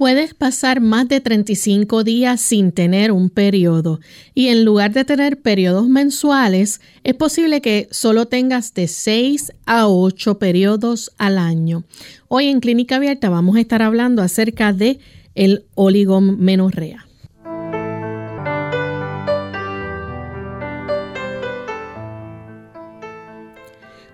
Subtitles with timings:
[0.00, 4.00] Puedes pasar más de 35 días sin tener un periodo
[4.32, 9.88] y en lugar de tener periodos mensuales, es posible que solo tengas de 6 a
[9.88, 11.84] 8 periodos al año.
[12.28, 15.00] Hoy en Clínica Abierta vamos a estar hablando acerca de
[15.34, 17.09] el oligomenorrea.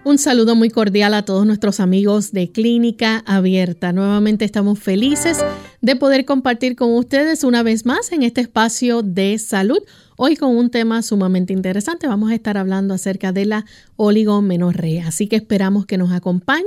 [0.07, 3.93] Un saludo muy cordial a todos nuestros amigos de Clínica Abierta.
[3.93, 5.45] Nuevamente estamos felices
[5.81, 9.83] de poder compartir con ustedes una vez más en este espacio de salud
[10.19, 15.27] Hoy con un tema sumamente interesante vamos a estar hablando acerca de la oligomenorrea, así
[15.27, 16.65] que esperamos que nos acompañen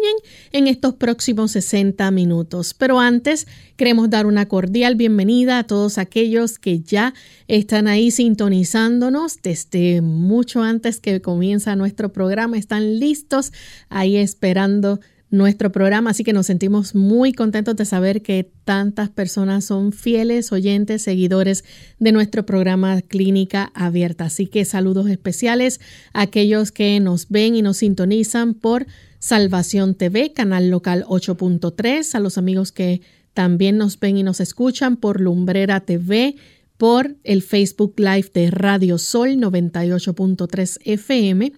[0.51, 2.75] en estos próximos 60 minutos.
[2.75, 7.15] Pero antes queremos dar una cordial bienvenida a todos aquellos que ya
[7.47, 13.51] están ahí sintonizándonos desde mucho antes que comienza nuestro programa, están listos
[13.89, 14.99] ahí esperando
[15.31, 20.51] nuestro programa, así que nos sentimos muy contentos de saber que tantas personas son fieles
[20.51, 21.63] oyentes, seguidores
[21.99, 24.25] de nuestro programa Clínica Abierta.
[24.25, 25.79] Así que saludos especiales
[26.13, 28.87] a aquellos que nos ven y nos sintonizan por
[29.19, 33.01] Salvación TV, canal local 8.3, a los amigos que
[33.33, 36.35] también nos ven y nos escuchan por Lumbrera TV,
[36.79, 41.51] por el Facebook Live de Radio Sol 98.3 FM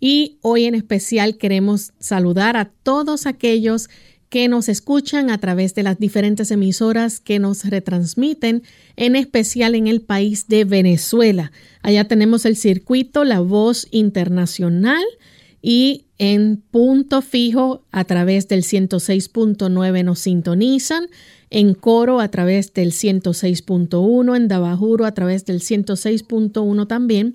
[0.00, 3.88] y hoy en especial queremos saludar a todos aquellos
[4.28, 8.64] que nos escuchan a través de las diferentes emisoras que nos retransmiten,
[8.96, 11.52] en especial en el país de Venezuela.
[11.80, 15.04] Allá tenemos el circuito La Voz Internacional
[15.68, 21.08] y en punto fijo a través del 106.9 nos sintonizan,
[21.50, 27.34] en coro a través del 106.1, en Dabajuro a través del 106.1 también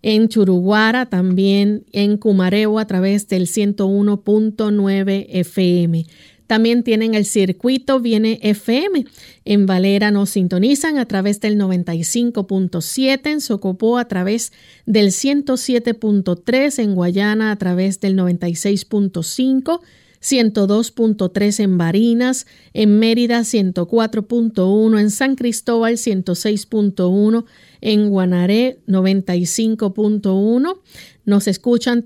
[0.00, 6.06] en Churuguara, también en Cumareo a través del 101.9 FM.
[6.48, 9.04] También tienen el circuito Viene FM.
[9.44, 14.52] En Valera nos sintonizan a través del 95.7, en Socopó a través
[14.86, 19.80] del 107.3, en Guayana a través del 96.5
[20.20, 27.44] 102.3 en Barinas, en Mérida 104.1, en San Cristóbal 106.1,
[27.80, 30.78] en Guanaré 95.1.
[31.24, 31.98] Nos escuchan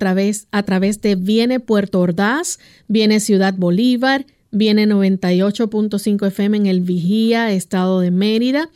[0.50, 7.52] a través, de Viene Puerto Ordaz, Viene Ciudad Bolívar, Viene 98.5 FM en el Vigía,
[7.52, 8.68] Estado de Mérida,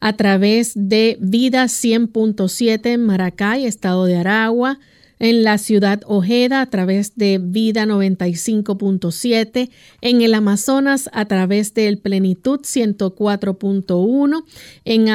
[0.00, 4.78] a través de Vida 100.7 en Maracay, Estado de Aragua,
[5.22, 9.70] en la ciudad Ojeda a través de Vida 95.7,
[10.00, 14.44] en el Amazonas a través del Plenitud 104.1,
[14.84, 15.08] en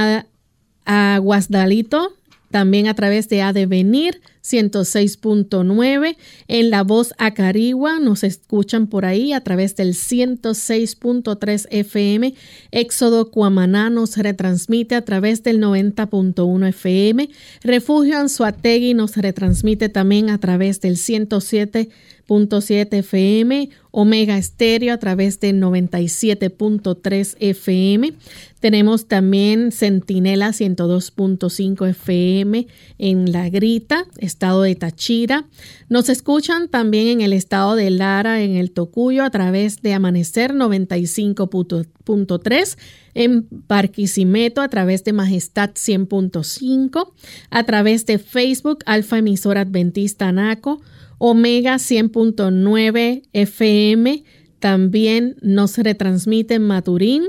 [0.87, 2.13] Aguasdalito
[2.49, 9.41] también a través de Adevenir 106.9, en La Voz Acarigua nos escuchan por ahí a
[9.41, 12.33] través del 106.3 FM,
[12.71, 17.29] Éxodo Cuamaná nos retransmite a través del 90.1 FM,
[17.61, 25.59] Refugio Anzuategui nos retransmite también a través del 107.7 FM, Omega Estéreo a través del
[25.59, 28.13] 97.3 FM.
[28.59, 32.67] Tenemos también Centinela 102.5 FM
[32.99, 34.05] en La Grita,
[34.37, 35.47] estado de Tachira.
[35.89, 40.53] Nos escuchan también en el estado de Lara, en el Tocuyo, a través de Amanecer
[40.53, 42.77] 95.3,
[43.15, 47.13] en Barquisimeto a través de Majestad 100.5,
[47.49, 50.83] a través de Facebook Alfa Emisora Adventista Anaco,
[51.17, 54.23] Omega 100.9 FM.
[54.59, 57.23] También nos retransmite en Maturín,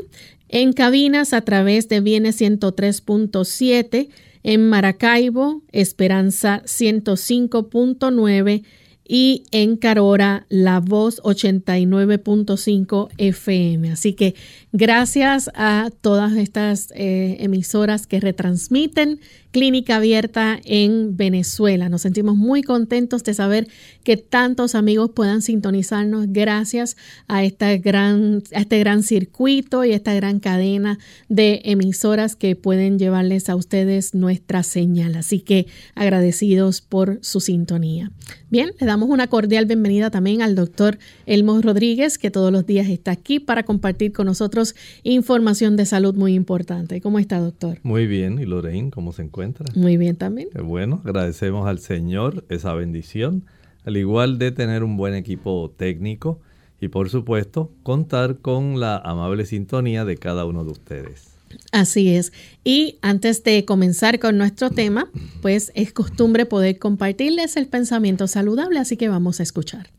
[0.51, 4.11] en cabinas a través de Viene 103.7
[4.43, 8.65] en Maracaibo, Esperanza 105.9
[9.09, 13.91] y en Carora, La Voz 89.5 FM.
[13.91, 14.35] Así que
[14.73, 19.19] gracias a todas estas eh, emisoras que retransmiten
[19.59, 21.89] Clínica Abierta en Venezuela.
[21.89, 23.67] Nos sentimos muy contentos de saber
[24.05, 26.97] que tantos amigos puedan sintonizarnos gracias
[27.27, 33.01] a, esta gran, a este gran circuito y esta gran cadena de emisoras que pueden
[33.01, 35.17] llevarles a ustedes nuestra señal.
[35.17, 35.67] Así que
[35.97, 38.13] agradecidos por su sintonía.
[38.51, 42.89] Bien, le damos una cordial bienvenida también al doctor Elmo Rodríguez, que todos los días
[42.89, 47.01] está aquí para compartir con nosotros información de salud muy importante.
[47.01, 47.81] ¿Cómo está, doctor?
[47.83, 48.39] Muy bien.
[48.39, 49.48] ¿Y Lorraine, cómo se encuentra?
[49.75, 50.49] Muy bien también.
[50.63, 53.45] bueno, agradecemos al Señor esa bendición,
[53.85, 56.41] al igual de tener un buen equipo técnico
[56.81, 61.39] y, por supuesto, contar con la amable sintonía de cada uno de ustedes.
[61.73, 62.33] Así es.
[62.65, 65.09] Y antes de comenzar con nuestro tema,
[65.43, 69.91] pues es costumbre poder compartirles el pensamiento saludable, así que vamos a escuchar.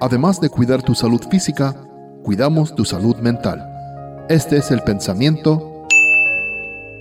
[0.00, 1.88] Además de cuidar tu salud física,
[2.22, 3.73] cuidamos tu salud mental.
[4.30, 5.86] Este es el pensamiento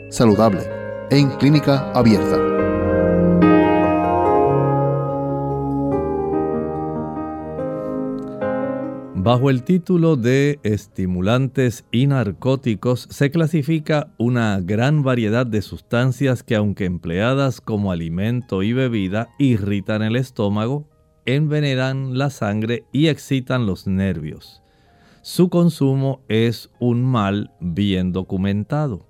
[0.09, 0.59] saludable
[1.09, 2.37] en clínica abierta.
[9.15, 16.57] Bajo el título de estimulantes y narcóticos se clasifica una gran variedad de sustancias que
[16.57, 20.89] aunque empleadas como alimento y bebida irritan el estómago,
[21.25, 24.62] envenenan la sangre y excitan los nervios.
[25.23, 29.07] Su consumo es un mal bien documentado.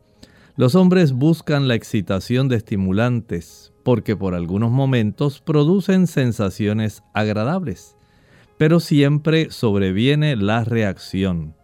[0.55, 7.97] Los hombres buscan la excitación de estimulantes porque por algunos momentos producen sensaciones agradables
[8.57, 11.55] pero siempre sobreviene la reacción.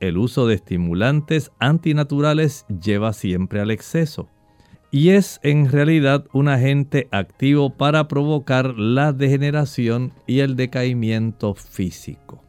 [0.00, 4.28] El uso de estimulantes antinaturales lleva siempre al exceso
[4.90, 12.43] y es en realidad un agente activo para provocar la degeneración y el decaimiento físico.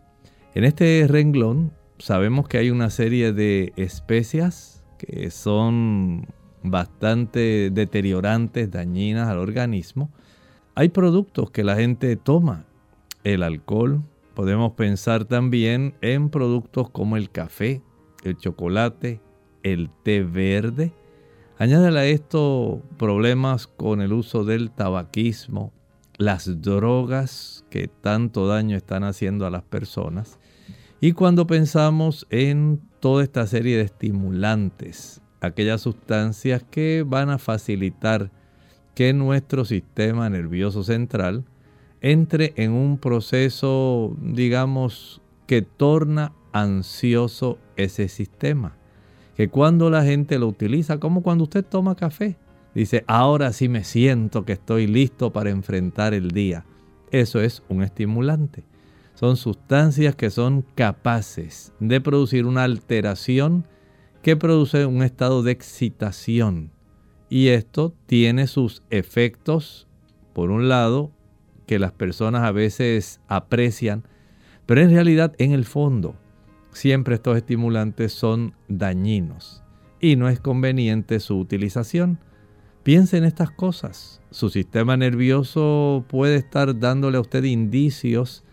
[0.55, 6.27] En este renglón sabemos que hay una serie de especias que son
[6.63, 10.11] bastante deteriorantes, dañinas al organismo.
[10.73, 12.63] Hay productos que la gente toma
[13.25, 14.01] el alcohol,
[14.33, 17.81] podemos pensar también en productos como el café,
[18.23, 19.19] el chocolate,
[19.61, 20.93] el té verde.
[21.57, 25.73] Añádale a esto problemas con el uso del tabaquismo,
[26.17, 30.39] las drogas que tanto daño están haciendo a las personas.
[31.05, 38.31] Y cuando pensamos en toda esta serie de estimulantes, aquellas sustancias que van a facilitar
[38.95, 41.45] que nuestro sistema nervioso central
[42.01, 48.75] entre en un proceso, digamos, que torna ansioso ese sistema.
[49.37, 52.35] Que cuando la gente lo utiliza, como cuando usted toma café,
[52.73, 56.65] dice, ahora sí me siento que estoy listo para enfrentar el día.
[57.11, 58.63] Eso es un estimulante.
[59.15, 63.65] Son sustancias que son capaces de producir una alteración
[64.21, 66.71] que produce un estado de excitación.
[67.29, 69.87] Y esto tiene sus efectos,
[70.33, 71.11] por un lado,
[71.65, 74.03] que las personas a veces aprecian,
[74.65, 76.15] pero en realidad en el fondo
[76.71, 79.63] siempre estos estimulantes son dañinos
[80.01, 82.19] y no es conveniente su utilización.
[82.83, 84.21] Piense en estas cosas.
[84.29, 88.43] Su sistema nervioso puede estar dándole a usted indicios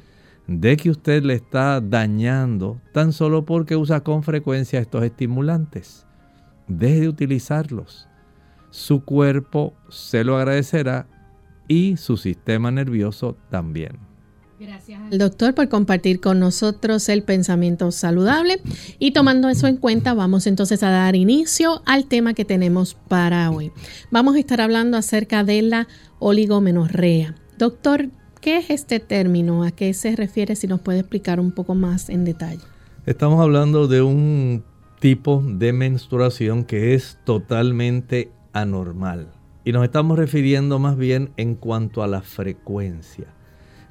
[0.46, 6.06] de que usted le está dañando tan solo porque usa con frecuencia estos estimulantes.
[6.68, 8.08] Deje de utilizarlos.
[8.70, 11.06] Su cuerpo se lo agradecerá
[11.68, 13.98] y su sistema nervioso también.
[14.58, 18.60] Gracias al doctor por compartir con nosotros el pensamiento saludable
[19.00, 23.50] y tomando eso en cuenta vamos entonces a dar inicio al tema que tenemos para
[23.50, 23.72] hoy.
[24.12, 25.88] Vamos a estar hablando acerca de la
[26.20, 27.34] oligomenorrea.
[27.58, 28.10] Doctor,
[28.42, 29.62] ¿qué es este término?
[29.62, 30.56] ¿A qué se refiere?
[30.56, 32.60] Si nos puede explicar un poco más en detalle.
[33.06, 34.64] Estamos hablando de un
[35.00, 39.28] tipo de menstruación que es totalmente anormal
[39.64, 43.26] y nos estamos refiriendo más bien en cuanto a la frecuencia.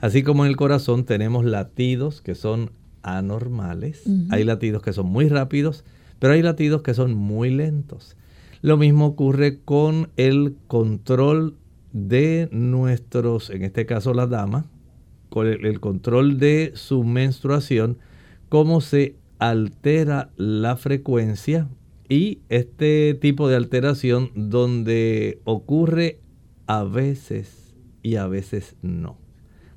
[0.02, 2.72] Así como en el corazón tenemos latidos que son
[3.04, 5.86] anormales, hay latidos que son muy rápidos,
[6.20, 8.18] pero hay latidos que son muy lentos.
[8.62, 11.56] Lo mismo ocurre con el control
[11.94, 14.66] de nuestros, en este caso la dama,
[15.30, 17.98] con el control de su menstruación,
[18.50, 21.70] cómo se altera la frecuencia
[22.10, 26.20] y este tipo de alteración donde ocurre
[26.68, 29.18] a veces y a veces no.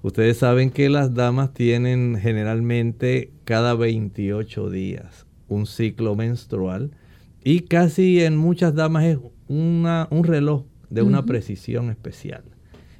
[0.02, 6.90] Ustedes saben que las damas tienen generalmente cada 28 días un ciclo menstrual
[7.42, 9.18] y casi en muchas damas es
[9.48, 10.64] una, un reloj
[10.94, 12.44] de una precisión especial.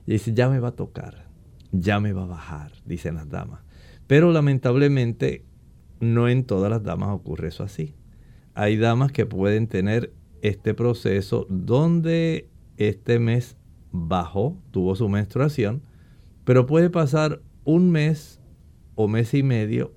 [0.06, 1.28] Y dice, ya me va a tocar,
[1.72, 3.60] ya me va a bajar, dicen las damas.
[4.06, 5.44] Pero lamentablemente
[6.00, 7.94] no en todas las damas ocurre eso así
[8.54, 13.56] hay damas que pueden tener este proceso donde este mes
[13.90, 15.82] bajó, tuvo su menstruación,
[16.44, 18.40] pero puede pasar un mes
[18.94, 19.92] o mes y medio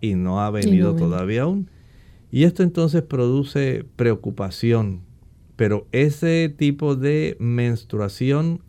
[0.00, 1.70] y no ha venido todavía aún.
[2.30, 5.02] Y esto entonces produce preocupación,
[5.62, 8.62] pero ese tipo de menstruación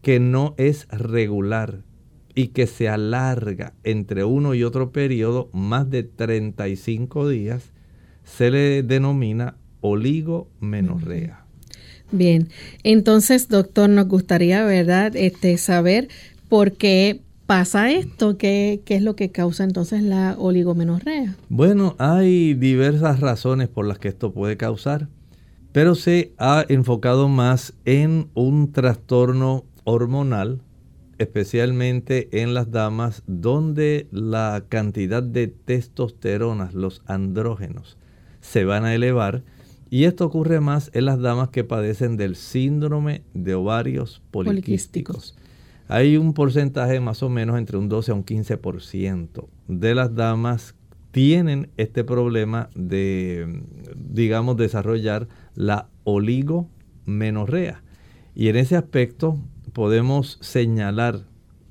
[0.00, 1.82] que no es regular
[2.36, 7.72] y que se alarga entre uno y otro periodo más de 35 días,
[8.22, 11.46] se le denomina oligomenorrea.
[12.12, 12.48] Bien,
[12.84, 16.06] entonces, doctor, nos gustaría, ¿verdad?, este, saber
[16.48, 21.34] por qué pasa esto, ¿Qué, qué es lo que causa entonces la oligomenorrea.
[21.48, 25.08] Bueno, hay diversas razones por las que esto puede causar,
[25.74, 30.62] pero se ha enfocado más en un trastorno hormonal,
[31.18, 37.98] especialmente en las damas, donde la cantidad de testosterona, los andrógenos,
[38.40, 39.42] se van a elevar.
[39.90, 45.34] Y esto ocurre más en las damas que padecen del síndrome de ovarios poliquísticos.
[45.88, 50.76] Hay un porcentaje más o menos entre un 12 a un 15% de las damas
[51.14, 53.62] tienen este problema de,
[53.94, 57.84] digamos, desarrollar la oligomenorrea.
[58.34, 59.38] Y en ese aspecto
[59.72, 61.20] podemos señalar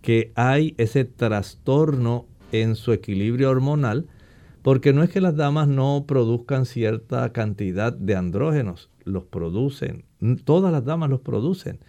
[0.01, 4.07] que hay ese trastorno en su equilibrio hormonal,
[4.61, 10.05] porque no es que las damas no produzcan cierta cantidad de andrógenos, los producen,
[10.45, 11.79] todas las damas los producen,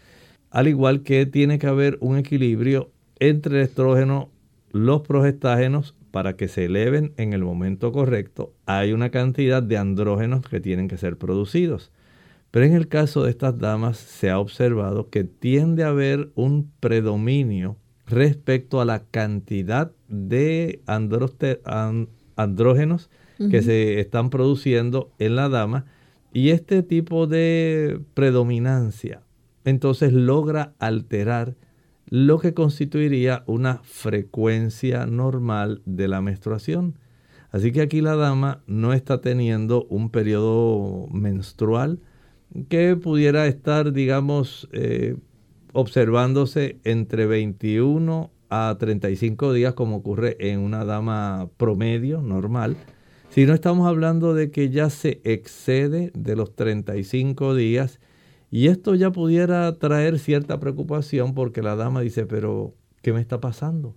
[0.51, 4.31] al igual que tiene que haber un equilibrio entre el estrógeno,
[4.73, 10.43] los progestágenos, para que se eleven en el momento correcto, hay una cantidad de andrógenos
[10.43, 11.91] que tienen que ser producidos.
[12.53, 16.71] Pero en el caso de estas damas se ha observado que tiende a haber un
[16.79, 20.83] predominio respecto a la cantidad de
[22.37, 23.11] andrógenos
[23.51, 25.85] que se están produciendo en la dama
[26.33, 29.23] y este tipo de predominancia
[29.65, 31.57] entonces logra alterar
[32.15, 36.97] lo que constituiría una frecuencia normal de la menstruación.
[37.51, 41.99] Así que aquí la dama no está teniendo un periodo menstrual
[42.69, 45.17] que pudiera estar, digamos, eh,
[45.73, 52.77] observándose entre 21 a 35 días como ocurre en una dama promedio normal.
[53.31, 57.99] Si no estamos hablando de que ya se excede de los 35 días
[58.55, 63.41] y esto ya pudiera traer cierta preocupación porque la dama dice, pero ¿qué me está
[63.41, 63.97] pasando?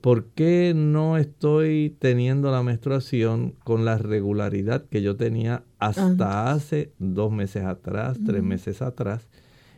[0.00, 6.94] ¿Por qué no estoy teniendo la menstruación con la regularidad que yo tenía hasta hace
[6.98, 9.28] dos meses atrás, tres meses atrás?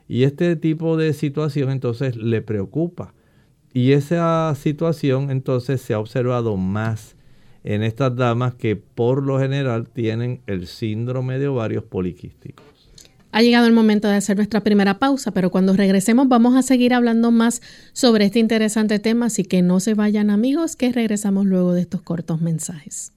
[0.07, 3.15] Y este tipo de situación entonces le preocupa.
[3.75, 7.17] Y esa situación entonces se ha observado más
[7.65, 12.72] en estas damas que por lo general tienen el síndrome de ovarios poliquísticos.
[13.35, 16.93] Ha llegado el momento de hacer nuestra primera pausa, pero cuando regresemos vamos a seguir
[16.93, 17.63] hablando más
[17.95, 22.03] sobre este interesante tema, así que no se vayan amigos, que regresamos luego de estos
[22.03, 23.13] cortos mensajes.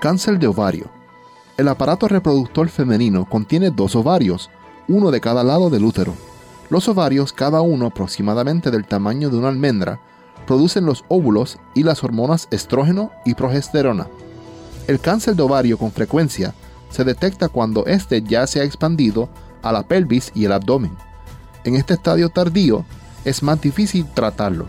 [0.00, 0.90] Cáncer de ovario.
[1.56, 4.50] El aparato reproductor femenino contiene dos ovarios,
[4.88, 6.14] uno de cada lado del útero.
[6.68, 10.00] Los ovarios, cada uno aproximadamente del tamaño de una almendra,
[10.48, 14.08] producen los óvulos y las hormonas estrógeno y progesterona.
[14.86, 16.54] El cáncer de ovario con frecuencia
[16.90, 19.30] se detecta cuando éste ya se ha expandido
[19.62, 20.92] a la pelvis y el abdomen.
[21.64, 22.84] En este estadio tardío
[23.24, 24.68] es más difícil tratarlo.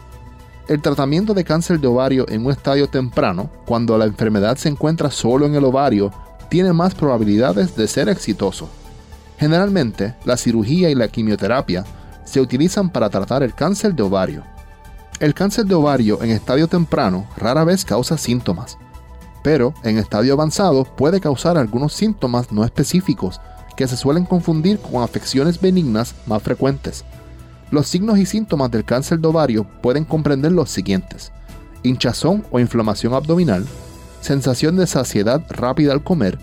[0.69, 5.11] El tratamiento de cáncer de ovario en un estadio temprano, cuando la enfermedad se encuentra
[5.11, 6.13] solo en el ovario,
[6.49, 8.69] tiene más probabilidades de ser exitoso.
[9.37, 11.83] Generalmente, la cirugía y la quimioterapia
[12.23, 14.43] se utilizan para tratar el cáncer de ovario.
[15.19, 18.77] El cáncer de ovario en estadio temprano rara vez causa síntomas
[19.45, 23.39] pero en estadio avanzado puede causar algunos síntomas no específicos
[23.77, 27.05] que se suelen confundir con afecciones benignas más frecuentes.
[27.69, 31.31] Los signos y síntomas del cáncer de ovario pueden comprender los siguientes.
[31.83, 33.67] Hinchazón o inflamación abdominal,
[34.19, 36.39] sensación de saciedad rápida al comer,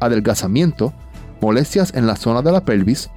[0.00, 0.94] adelgazamiento,
[1.42, 3.10] molestias en la zona de la pelvis,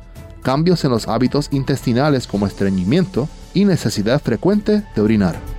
[0.43, 5.58] cambios en los hábitos intestinales como estreñimiento y necesidad frecuente de orinar.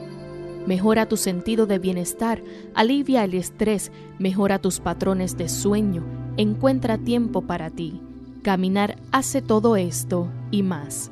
[0.65, 2.41] mejora tu sentido de bienestar,
[2.73, 6.03] alivia el estrés, mejora tus patrones de sueño,
[6.37, 8.01] encuentra tiempo para ti.
[8.41, 11.11] Caminar hace todo esto y más.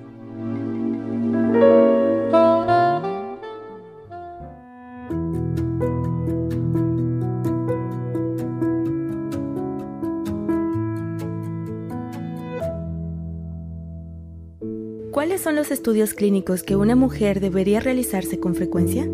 [15.11, 19.05] ¿Cuáles son los estudios clínicos que una mujer debería realizarse con frecuencia?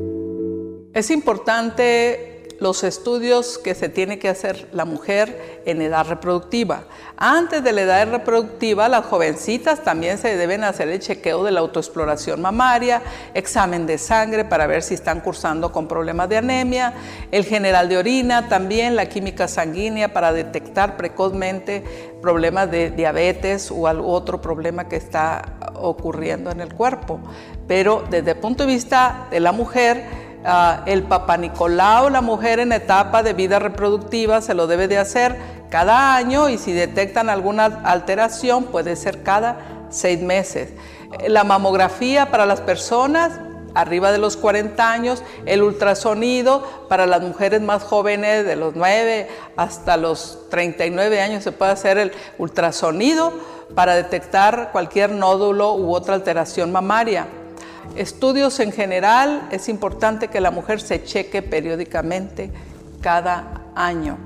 [0.96, 6.86] Es importante los estudios que se tiene que hacer la mujer en edad reproductiva.
[7.18, 11.60] Antes de la edad reproductiva, las jovencitas también se deben hacer el chequeo de la
[11.60, 13.02] autoexploración mamaria,
[13.34, 16.94] examen de sangre para ver si están cursando con problemas de anemia,
[17.30, 21.84] el general de orina, también la química sanguínea para detectar precozmente
[22.22, 27.20] problemas de diabetes u otro problema que está ocurriendo en el cuerpo.
[27.68, 32.60] Pero desde el punto de vista de la mujer, Ah, el Papa Nicolau, la mujer
[32.60, 35.36] en etapa de vida reproductiva, se lo debe de hacer
[35.72, 39.58] cada año y si detectan alguna alteración puede ser cada
[39.90, 40.70] seis meses.
[41.28, 43.32] La mamografía para las personas
[43.74, 49.28] arriba de los 40 años, el ultrasonido para las mujeres más jóvenes de los 9
[49.58, 53.34] hasta los 39 años se puede hacer el ultrasonido
[53.74, 57.28] para detectar cualquier nódulo u otra alteración mamaria.
[57.96, 62.52] Estudios en general, es importante que la mujer se cheque periódicamente
[63.02, 64.18] cada año.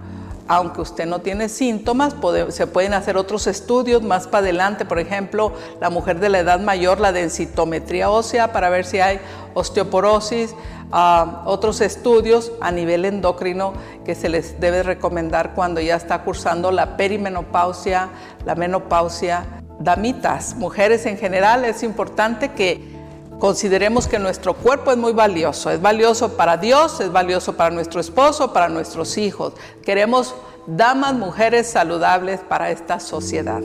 [0.48, 2.16] Aunque usted no tiene síntomas,
[2.50, 6.60] se pueden hacer otros estudios más para adelante, por ejemplo, la mujer de la edad
[6.60, 9.20] mayor, la densitometría ósea para ver si hay
[9.54, 10.56] osteoporosis,
[10.92, 13.74] ah, otros estudios a nivel endocrino
[14.04, 18.10] que se les debe recomendar cuando ya está cursando la perimenopausia,
[18.44, 19.46] la menopausia,
[19.80, 22.99] damitas, mujeres en general, es importante que
[23.40, 28.02] Consideremos que nuestro cuerpo es muy valioso, es valioso para Dios, es valioso para nuestro
[28.02, 29.54] esposo, para nuestros hijos.
[29.82, 30.36] Queremos
[30.68, 33.62] damas, mujeres saludables para esta sociedad.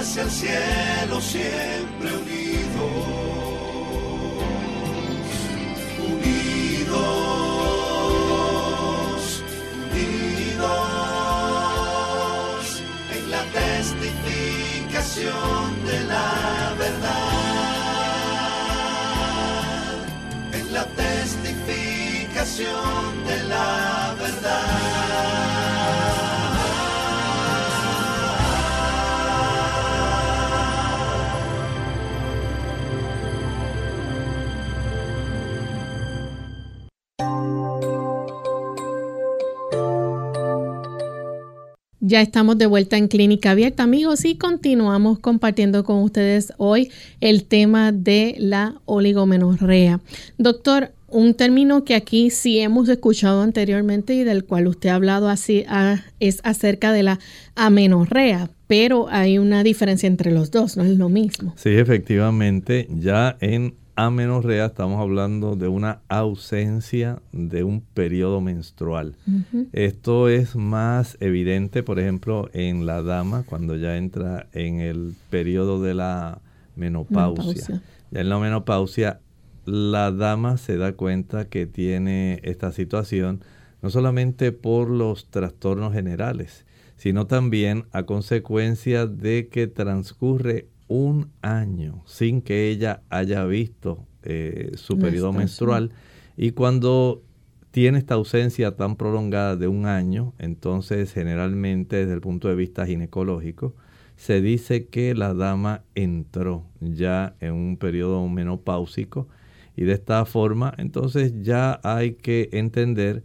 [0.00, 1.99] Hacia el cielo siempre
[15.16, 17.10] de la verdad,
[20.52, 22.99] en la testificación
[42.10, 47.44] Ya estamos de vuelta en Clínica Abierta, amigos, y continuamos compartiendo con ustedes hoy el
[47.44, 50.00] tema de la oligomenorrea.
[50.36, 55.28] Doctor, un término que aquí sí hemos escuchado anteriormente y del cual usted ha hablado
[55.28, 57.20] así ah, es acerca de la
[57.54, 61.54] amenorrea, pero hay una diferencia entre los dos, no es lo mismo.
[61.56, 69.16] Sí, efectivamente, ya en amenorrea estamos hablando de una ausencia de un periodo menstrual.
[69.72, 75.82] Esto es más evidente, por ejemplo, en la dama cuando ya entra en el periodo
[75.82, 76.40] de la
[76.76, 77.82] menopausia.
[78.10, 79.20] Ya en la menopausia,
[79.66, 83.42] la dama se da cuenta que tiene esta situación
[83.82, 92.02] no solamente por los trastornos generales, sino también a consecuencia de que transcurre un año
[92.04, 95.92] sin que ella haya visto eh, su periodo menstrual.
[96.36, 97.22] Y cuando
[97.70, 102.86] tiene esta ausencia tan prolongada de un año, entonces generalmente desde el punto de vista
[102.86, 103.76] ginecológico,
[104.16, 109.28] se dice que la dama entró ya en un periodo menopáusico.
[109.76, 113.22] Y de esta forma entonces ya hay que entender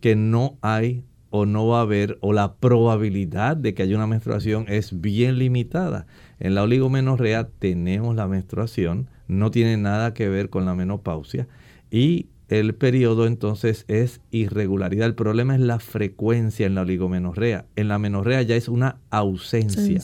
[0.00, 4.06] que no hay o no va a haber o la probabilidad de que haya una
[4.06, 6.06] menstruación es bien limitada.
[6.40, 11.48] En la oligomenorrea tenemos la menstruación, no tiene nada que ver con la menopausia
[11.90, 15.06] y el periodo entonces es irregularidad.
[15.06, 17.66] El problema es la frecuencia en la oligomenorrea.
[17.76, 20.00] En la menorrea ya es una ausencia.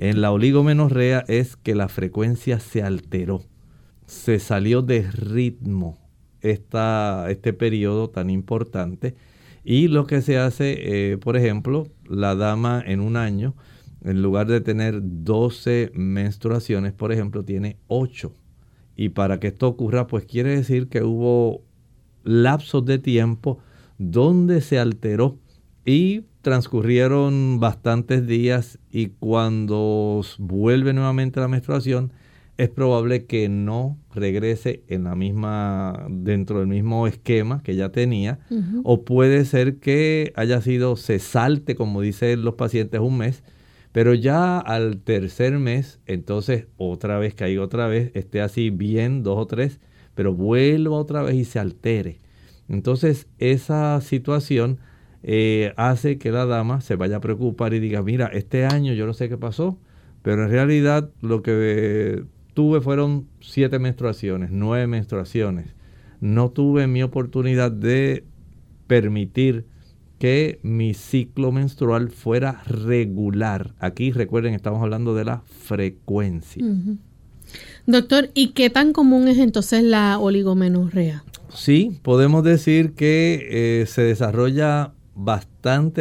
[0.00, 3.42] En la oligomenorrea es que la frecuencia se alteró.
[4.06, 5.98] Se salió de ritmo
[6.40, 9.14] esta, este periodo tan importante.
[9.68, 13.56] Y lo que se hace, eh, por ejemplo, la dama en un año
[14.04, 18.32] en lugar de tener 12 menstruaciones, por ejemplo, tiene 8.
[18.94, 21.64] Y para que esto ocurra, pues quiere decir que hubo
[22.22, 23.58] lapsos de tiempo
[23.98, 25.40] donde se alteró
[25.84, 32.12] y transcurrieron bastantes días y cuando vuelve nuevamente la menstruación
[32.58, 38.38] es probable que no regrese en la misma dentro del mismo esquema que ya tenía
[38.84, 43.42] o puede ser que haya sido se salte como dicen los pacientes un mes
[43.92, 49.38] Pero ya al tercer mes, entonces otra vez caiga otra vez, esté así bien, dos
[49.38, 49.80] o tres,
[50.14, 52.20] pero vuelva otra vez y se altere.
[52.68, 54.80] Entonces esa situación
[55.22, 59.06] eh, hace que la dama se vaya a preocupar y diga, mira, este año yo
[59.06, 59.78] no sé qué pasó,
[60.22, 62.24] pero en realidad lo que
[62.56, 65.74] tuve fueron siete menstruaciones, nueve menstruaciones.
[66.20, 68.24] No tuve mi oportunidad de
[68.86, 69.66] permitir
[70.18, 73.74] que mi ciclo menstrual fuera regular.
[73.78, 76.64] Aquí recuerden, estamos hablando de la frecuencia.
[77.86, 81.24] Doctor, ¿y qué tan común es entonces la oligomenorrea?
[81.50, 85.55] Sí, podemos decir que eh, se desarrolla bastante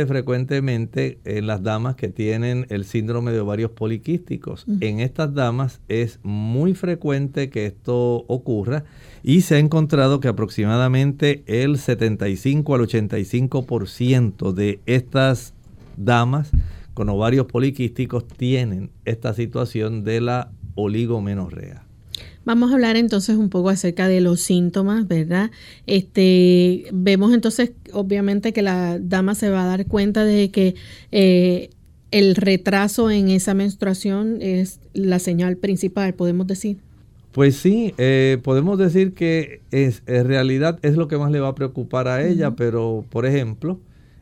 [0.06, 4.66] frecuentemente en las damas que tienen el síndrome de ovarios poliquísticos.
[4.80, 8.84] En estas damas es muy frecuente que esto ocurra
[9.24, 15.56] y se ha encontrado que aproximadamente el 75 al 85% de estas
[15.98, 16.52] damas
[16.94, 21.85] con ovarios poliquísticos tienen esta situación de la oligomenorrea.
[22.46, 25.50] Vamos a hablar entonces un poco acerca de los síntomas, ¿verdad?
[25.88, 30.76] Este, vemos entonces, obviamente, que la dama se va a dar cuenta de que
[31.12, 31.72] eh,
[32.12, 36.78] el retraso en esa menstruación es la señal principal, podemos decir.
[37.32, 41.50] Pues sí, eh, podemos decir que es, en realidad es lo que más le va
[41.50, 43.80] a preocupar a ella, pero por ejemplo,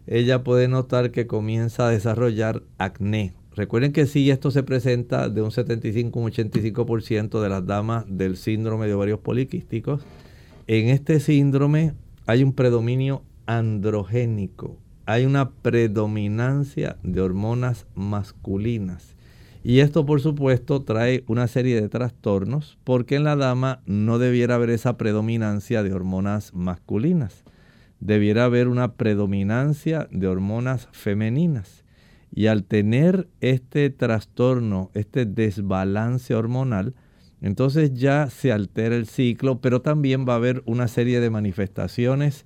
[0.08, 5.42] ella puede notar que comienza a desarrollar acné Recuerden que si esto se presenta de
[5.42, 10.02] un 75 un 85% de las damas del síndrome de ovarios poliquísticos.
[10.66, 11.94] En este síndrome
[12.26, 19.16] hay un predominio androgénico, hay una predominancia de hormonas masculinas.
[19.64, 24.56] Y esto por supuesto trae una serie de trastornos porque en la dama no debiera
[24.56, 27.44] haber esa predominancia de hormonas masculinas.
[28.00, 31.83] Debiera haber una predominancia de hormonas femeninas.
[32.36, 36.96] Y al tener este trastorno, este desbalance hormonal,
[37.42, 42.46] entonces ya se altera el ciclo, pero también va a haber una serie de manifestaciones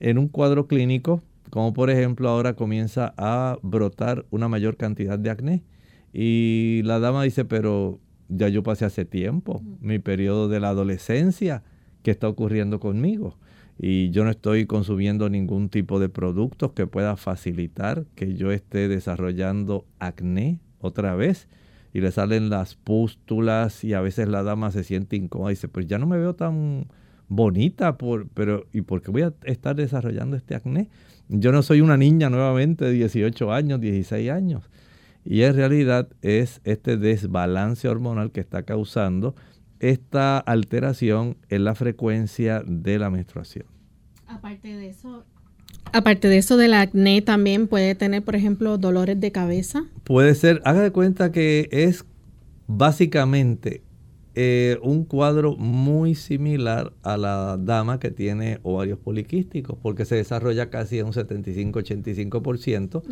[0.00, 5.30] en un cuadro clínico, como por ejemplo ahora comienza a brotar una mayor cantidad de
[5.30, 5.64] acné.
[6.12, 11.62] Y la dama dice, pero ya yo pasé hace tiempo, mi periodo de la adolescencia,
[12.02, 13.36] ¿qué está ocurriendo conmigo?
[13.78, 18.88] Y yo no estoy consumiendo ningún tipo de productos que pueda facilitar que yo esté
[18.88, 21.48] desarrollando acné otra vez
[21.92, 25.68] y le salen las pústulas y a veces la dama se siente incómoda y dice,
[25.68, 26.86] pues ya no me veo tan
[27.28, 30.88] bonita, por, pero ¿y por qué voy a estar desarrollando este acné?
[31.28, 34.70] Yo no soy una niña nuevamente de 18 años, 16 años.
[35.24, 39.34] Y en realidad es este desbalance hormonal que está causando
[39.80, 43.66] esta alteración en la frecuencia de la menstruación.
[44.26, 45.24] Aparte de eso,
[45.92, 49.84] Aparte de eso del acné, también puede tener, por ejemplo, dolores de cabeza.
[50.04, 52.04] Puede ser, haga de cuenta que es
[52.66, 53.82] básicamente
[54.34, 60.68] eh, un cuadro muy similar a la dama que tiene ovarios poliquísticos, porque se desarrolla
[60.68, 63.02] casi en un 75-85%.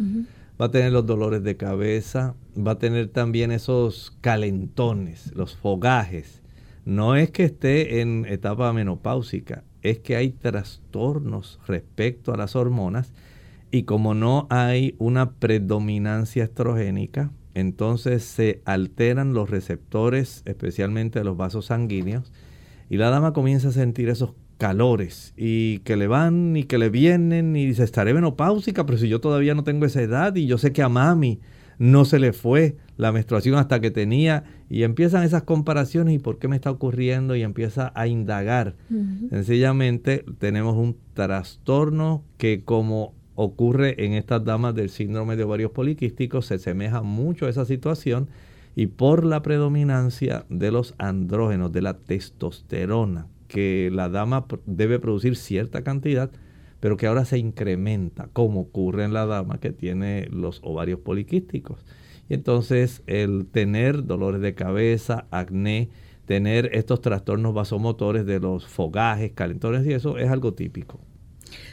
[0.60, 6.42] Va a tener los dolores de cabeza, va a tener también esos calentones, los fogajes,
[6.84, 13.12] no es que esté en etapa menopáusica, es que hay trastornos respecto a las hormonas
[13.70, 21.66] y como no hay una predominancia estrogénica, entonces se alteran los receptores, especialmente los vasos
[21.66, 22.32] sanguíneos,
[22.90, 26.88] y la dama comienza a sentir esos calores y que le van y que le
[26.88, 30.58] vienen y dice, estaré menopáusica, pero si yo todavía no tengo esa edad y yo
[30.58, 31.40] sé que a mami
[31.78, 36.38] no se le fue la menstruación hasta que tenía y empiezan esas comparaciones y por
[36.38, 38.74] qué me está ocurriendo y empieza a indagar.
[39.30, 46.46] Sencillamente tenemos un trastorno que como ocurre en estas damas del síndrome de ovarios poliquísticos
[46.46, 48.28] se asemeja mucho a esa situación
[48.76, 55.36] y por la predominancia de los andrógenos, de la testosterona, que la dama debe producir
[55.36, 56.30] cierta cantidad,
[56.80, 61.84] pero que ahora se incrementa, como ocurre en la dama que tiene los ovarios poliquísticos.
[62.28, 65.90] Y entonces el tener dolores de cabeza, acné,
[66.26, 71.00] tener estos trastornos vasomotores de los fogajes, calentones y eso es algo típico.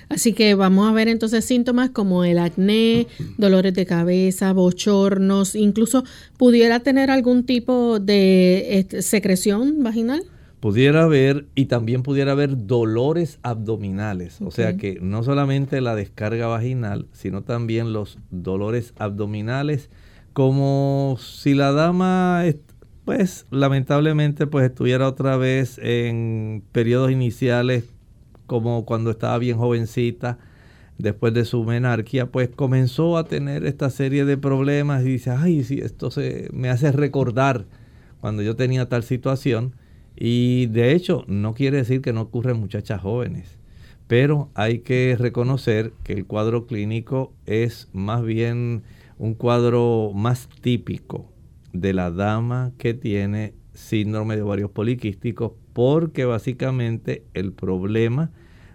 [0.09, 6.03] Así que vamos a ver entonces síntomas como el acné, dolores de cabeza, bochornos, incluso
[6.37, 10.23] pudiera tener algún tipo de este, secreción vaginal
[10.61, 14.39] pudiera haber y también pudiera haber dolores abdominales.
[14.41, 19.89] O sea que no solamente la descarga vaginal, sino también los dolores abdominales,
[20.33, 22.43] como si la dama,
[23.05, 27.85] pues lamentablemente, pues estuviera otra vez en periodos iniciales,
[28.47, 30.39] como cuando estaba bien jovencita.
[30.97, 35.63] después de su menarquía, pues comenzó a tener esta serie de problemas y dice, ay,
[35.63, 37.65] sí, esto se, me hace recordar
[38.19, 39.73] cuando yo tenía tal situación.
[40.15, 43.57] Y de hecho, no quiere decir que no ocurren muchachas jóvenes,
[44.07, 48.83] pero hay que reconocer que el cuadro clínico es más bien
[49.21, 51.31] un cuadro más típico
[51.73, 58.31] de la dama que tiene síndrome de ovarios poliquísticos, porque básicamente el problema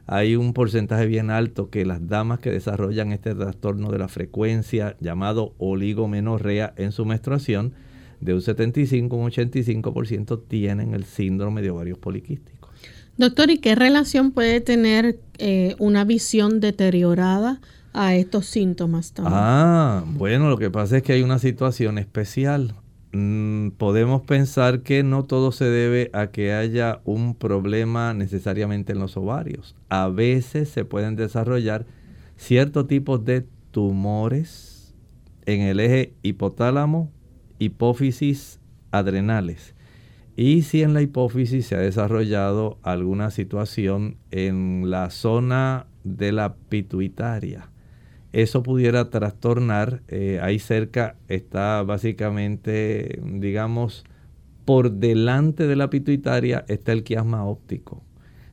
[0.07, 4.97] hay un porcentaje bien alto que las damas que desarrollan este trastorno de la frecuencia
[5.01, 7.75] llamado oligomenorrea en su menstruación,
[8.21, 12.71] de un 75 a un 85% tienen el síndrome de ovarios poliquísticos.
[13.17, 17.61] Doctor, ¿y qué relación puede tener eh, una visión deteriorada
[17.97, 19.35] a estos síntomas también?
[19.37, 22.75] Ah, bueno, lo que pasa es que hay una situación especial.
[23.13, 28.99] Mm, podemos pensar que no todo se debe a que haya un problema necesariamente en
[28.99, 29.75] los ovarios.
[29.89, 31.87] A veces se pueden desarrollar
[32.37, 34.95] ciertos tipos de tumores
[35.47, 37.11] en el eje hipotálamo,
[37.59, 39.75] hipófisis, adrenales.
[40.37, 46.57] Y si en la hipófisis se ha desarrollado alguna situación en la zona de la
[46.57, 47.71] pituitaria,
[48.33, 50.03] eso pudiera trastornar.
[50.09, 54.05] Eh, ahí cerca está básicamente, digamos,
[54.65, 58.03] por delante de la pituitaria está el quiasma óptico.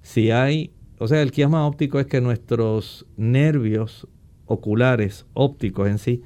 [0.02, 4.08] Si hay, o sea, el quiasma óptico es que nuestros nervios
[4.46, 6.22] oculares, ópticos en sí,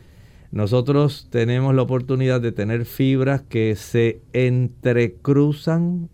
[0.52, 6.10] nosotros tenemos la oportunidad de tener fibras que se entrecruzan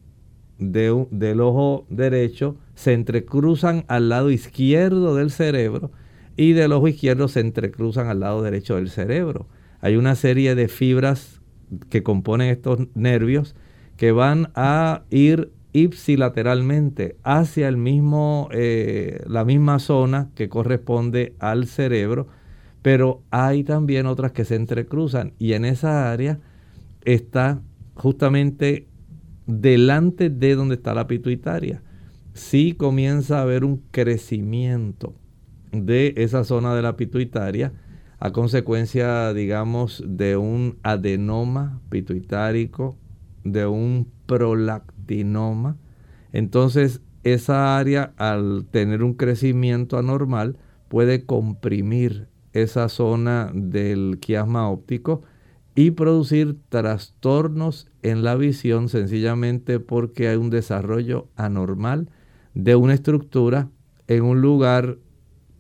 [0.60, 5.92] del ojo derecho, se entrecruzan al lado izquierdo del cerebro
[6.36, 9.48] y del ojo izquierdo se entrecruzan al lado derecho del cerebro.
[9.82, 11.42] Hay una serie de fibras
[11.90, 13.56] que componen estos nervios
[13.98, 21.66] que van a ir ipsilateralmente hacia el mismo, eh, la misma zona que corresponde al
[21.68, 22.28] cerebro,
[22.82, 26.40] pero hay también otras que se entrecruzan y en esa área
[27.06, 27.62] está
[27.96, 28.88] justamente
[29.48, 31.82] delante de donde está la pituitaria.
[32.34, 35.14] Sí comienza a haber un crecimiento
[35.74, 37.74] de esa zona de la pituitaria
[38.20, 42.98] a consecuencia, digamos, de un adenoma pituitárico,
[43.44, 45.78] de un prolactinoma.
[46.32, 50.58] Entonces, esa área, al tener un crecimiento anormal,
[50.88, 55.24] puede comprimir esa zona del quiasma óptico
[55.76, 62.10] y producir trastornos en la visión sencillamente porque hay un desarrollo anormal
[62.54, 63.70] de una estructura
[64.08, 64.98] en un lugar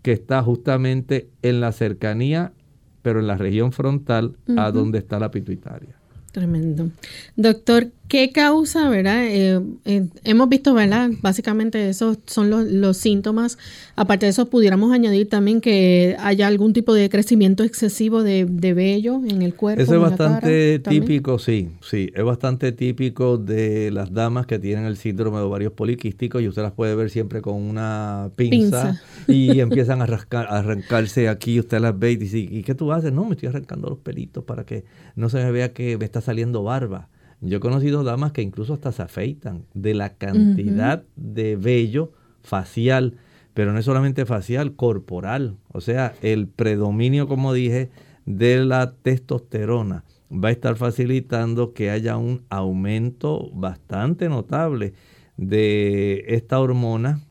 [0.03, 2.53] que está justamente en la cercanía,
[3.01, 5.95] pero en la región frontal a donde está la pituitaria.
[6.33, 6.89] Tremendo.
[7.35, 9.23] Doctor, ¿qué causa, verdad?
[9.23, 11.11] Eh, eh, hemos visto, ¿verdad?
[11.21, 12.49] Básicamente esos son
[12.81, 13.59] los, síntomas.
[13.95, 19.21] Aparte de eso, pudiéramos añadir también que haya algún tipo de crecimiento excesivo de, vello
[19.27, 19.83] en el cuerpo.
[19.83, 22.09] Eso es bastante típico, sí, sí.
[22.15, 26.63] Es bastante típico de las damas que tienen el síndrome de ovarios poliquísticos y usted
[26.63, 31.59] las puede ver siempre con una pinza, y empiezan a, rascar, a arrancarse aquí.
[31.59, 33.13] Usted las ve y dice, ¿y qué tú haces?
[33.13, 34.83] No, me estoy arrancando los pelitos para que
[35.15, 37.09] no se me vea que me está saliendo barba.
[37.41, 43.17] Yo he conocido damas que incluso hasta se afeitan de la cantidad de vello facial,
[43.53, 45.57] pero no es solamente facial, corporal.
[45.71, 47.89] O sea, el predominio, como dije,
[48.25, 54.93] de la testosterona va a estar facilitando que haya un aumento bastante notable
[55.37, 57.21] de esta hormona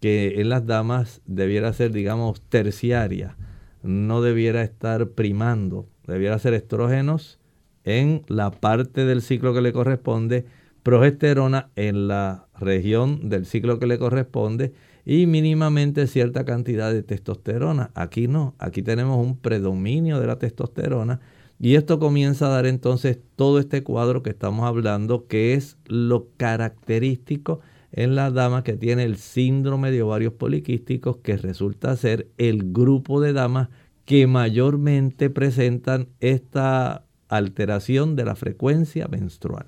[0.00, 3.36] que en las damas debiera ser, digamos, terciaria,
[3.82, 7.38] no debiera estar primando, debiera ser estrógenos
[7.84, 10.44] en la parte del ciclo que le corresponde,
[10.82, 14.72] progesterona en la región del ciclo que le corresponde
[15.04, 17.90] y mínimamente cierta cantidad de testosterona.
[17.94, 21.20] Aquí no, aquí tenemos un predominio de la testosterona
[21.58, 26.28] y esto comienza a dar entonces todo este cuadro que estamos hablando, que es lo
[26.36, 27.60] característico
[27.92, 33.20] en la dama que tiene el síndrome de ovarios poliquísticos, que resulta ser el grupo
[33.20, 33.68] de damas
[34.04, 37.04] que mayormente presentan esta
[37.36, 39.66] alteración de la frecuencia menstrual.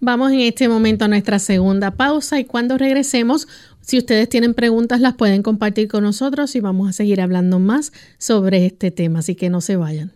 [0.00, 3.48] Vamos en este momento a nuestra segunda pausa y cuando regresemos,
[3.80, 7.92] si ustedes tienen preguntas, las pueden compartir con nosotros y vamos a seguir hablando más
[8.18, 10.12] sobre este tema, así que no se vayan.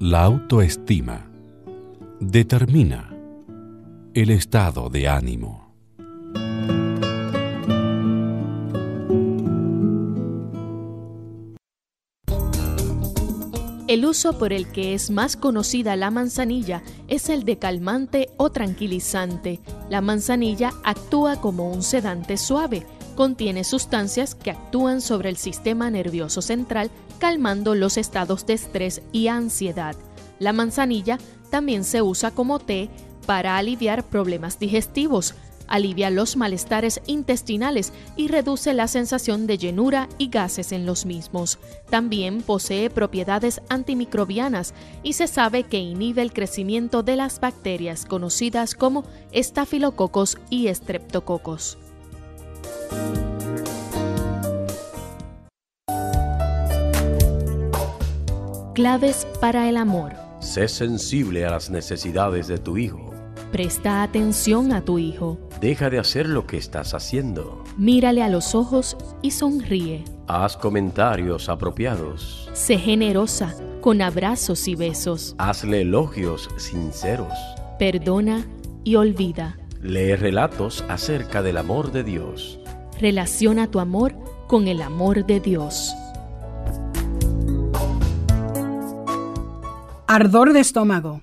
[0.00, 1.26] La autoestima
[2.20, 3.10] determina
[4.12, 5.63] el estado de ánimo.
[13.94, 18.50] El uso por el que es más conocida la manzanilla es el de calmante o
[18.50, 19.60] tranquilizante.
[19.88, 22.84] La manzanilla actúa como un sedante suave.
[23.14, 29.28] Contiene sustancias que actúan sobre el sistema nervioso central, calmando los estados de estrés y
[29.28, 29.94] ansiedad.
[30.40, 31.18] La manzanilla
[31.50, 32.90] también se usa como té
[33.26, 35.36] para aliviar problemas digestivos,
[35.68, 41.58] alivia los malestares intestinales y reduce la sensación de llenura y gases en los mismos.
[41.90, 48.74] También posee propiedades antimicrobianas y se sabe que inhibe el crecimiento de las bacterias conocidas
[48.74, 51.78] como estafilococos y estreptococos.
[58.74, 60.14] Claves para el amor.
[60.40, 63.03] Sé sensible a las necesidades de tu hijo.
[63.54, 65.38] Presta atención a tu hijo.
[65.60, 67.62] Deja de hacer lo que estás haciendo.
[67.76, 70.02] Mírale a los ojos y sonríe.
[70.26, 72.50] Haz comentarios apropiados.
[72.52, 75.36] Sé generosa, con abrazos y besos.
[75.38, 77.32] Hazle elogios sinceros.
[77.78, 78.44] Perdona
[78.82, 79.56] y olvida.
[79.80, 82.58] Lee relatos acerca del amor de Dios.
[82.98, 84.16] Relaciona tu amor
[84.48, 85.94] con el amor de Dios.
[90.08, 91.20] Ardor de estómago.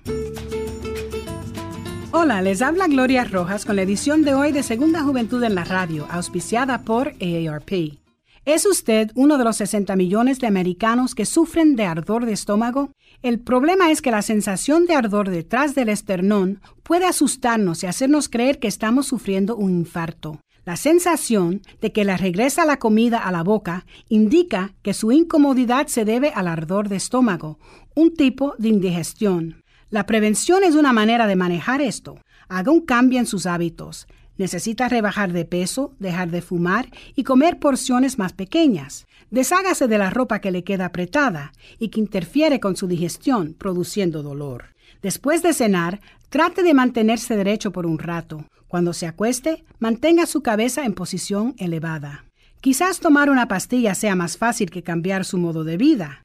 [2.14, 5.64] Hola, les habla Gloria Rojas con la edición de hoy de Segunda Juventud en la
[5.64, 7.98] Radio, auspiciada por AARP.
[8.44, 12.90] ¿Es usted uno de los 60 millones de americanos que sufren de ardor de estómago?
[13.22, 18.28] El problema es que la sensación de ardor detrás del esternón puede asustarnos y hacernos
[18.28, 20.38] creer que estamos sufriendo un infarto.
[20.66, 25.86] La sensación de que le regresa la comida a la boca indica que su incomodidad
[25.86, 27.58] se debe al ardor de estómago,
[27.94, 29.61] un tipo de indigestión.
[29.92, 32.18] La prevención es una manera de manejar esto.
[32.48, 34.06] Haga un cambio en sus hábitos.
[34.38, 39.04] Necesita rebajar de peso, dejar de fumar y comer porciones más pequeñas.
[39.30, 44.22] Deshágase de la ropa que le queda apretada y que interfiere con su digestión, produciendo
[44.22, 44.72] dolor.
[45.02, 46.00] Después de cenar,
[46.30, 48.46] trate de mantenerse derecho por un rato.
[48.68, 52.24] Cuando se acueste, mantenga su cabeza en posición elevada.
[52.62, 56.24] Quizás tomar una pastilla sea más fácil que cambiar su modo de vida.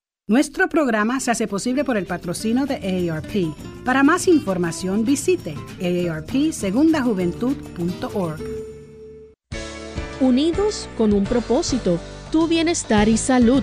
[0.31, 3.53] Nuestro programa se hace posible por el patrocino de AARP.
[3.83, 8.39] Para más información visite aarpsegundajuventud.org.
[10.21, 11.99] Unidos con un propósito,
[12.31, 13.61] tu bienestar y salud.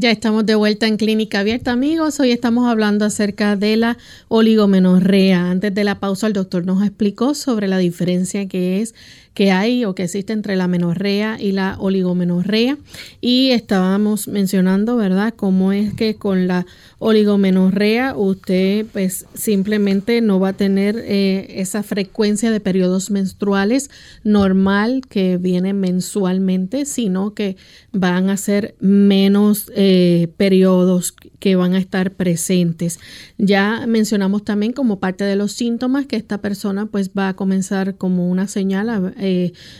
[0.00, 2.20] Ya estamos de vuelta en Clínica Abierta, amigos.
[2.20, 5.50] Hoy estamos hablando acerca de la oligomenorrea.
[5.50, 8.94] Antes de la pausa, el doctor nos explicó sobre la diferencia que es
[9.38, 12.76] que hay o que existe entre la menorrea y la oligomenorrea.
[13.20, 16.66] Y estábamos mencionando, ¿verdad?, cómo es que con la
[16.98, 23.90] oligomenorrea usted pues simplemente no va a tener eh, esa frecuencia de periodos menstruales
[24.24, 27.56] normal que viene mensualmente, sino que
[27.92, 32.98] van a ser menos eh, periodos que van a estar presentes.
[33.38, 37.94] Ya mencionamos también como parte de los síntomas que esta persona pues va a comenzar
[37.96, 39.12] como una señal a,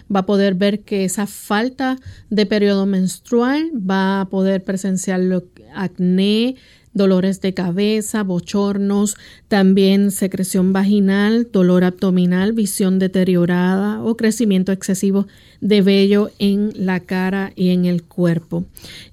[0.09, 1.97] va a poder ver que esa falta
[2.31, 5.21] de periodo menstrual va a poder presenciar
[5.75, 6.57] acné,
[6.93, 9.17] dolores de cabeza, bochornos,
[9.49, 15.27] también secreción vaginal, dolor abdominal, visión deteriorada o crecimiento excesivo
[15.61, 18.65] de vello en la cara y en el cuerpo.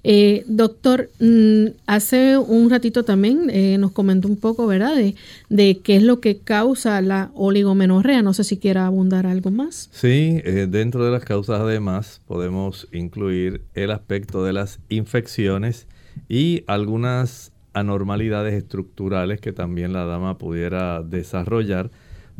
[0.04, 5.96] Eh, doctor, mm, hace un ratito también eh, nos comentó un poco, ¿verdad?, de, qué
[5.96, 8.22] es lo que causa la oligomenorrea.
[8.22, 9.88] No sé si quiera abundar algo más.
[9.92, 15.86] Sí, eh, dentro de las causas además podemos incluir el aspecto de las infecciones
[16.28, 21.90] y algunas anormalidades estructurales que también la dama pudiera desarrollar,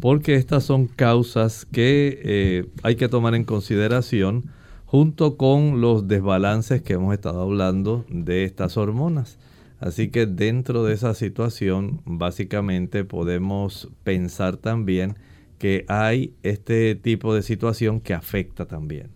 [0.01, 4.51] porque estas son causas que eh, hay que tomar en consideración
[4.87, 9.39] junto con los desbalances que hemos estado hablando de estas hormonas.
[9.79, 15.17] Así que dentro de esa situación, básicamente podemos pensar también
[15.59, 19.16] que hay este tipo de situación que afecta también.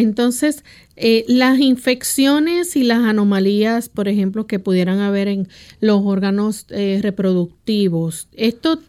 [0.00, 0.64] Entonces,
[0.96, 5.48] eh, las infecciones y las anomalías, por ejemplo, que pudieran haber en
[5.80, 8.80] los órganos eh, reproductivos, esto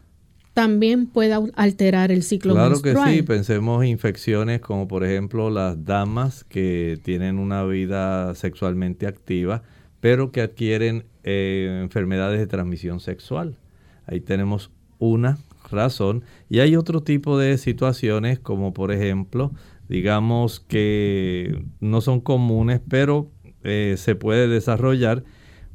[0.53, 5.85] también puede alterar el ciclo claro Claro que sí, pensemos infecciones como por ejemplo las
[5.85, 9.61] damas que tienen una vida sexualmente activa,
[9.99, 13.59] pero que adquieren eh, enfermedades de transmisión sexual.
[14.07, 15.37] Ahí tenemos una
[15.69, 16.23] razón.
[16.49, 19.51] Y hay otro tipo de situaciones como por ejemplo,
[19.89, 23.31] digamos que no son comunes, pero
[23.63, 25.23] eh, se puede desarrollar.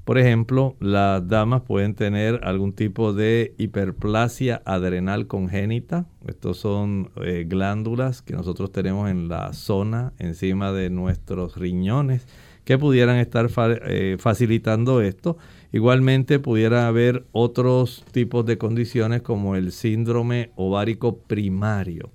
[0.05, 6.07] Por ejemplo, las damas pueden tener algún tipo de hiperplasia adrenal congénita.
[6.27, 12.27] Estos son eh, glándulas que nosotros tenemos en la zona encima de nuestros riñones
[12.65, 13.49] que pudieran estar
[13.87, 15.37] eh, facilitando esto.
[15.73, 22.11] Igualmente pudiera haber otros tipos de condiciones como el síndrome ovárico primario.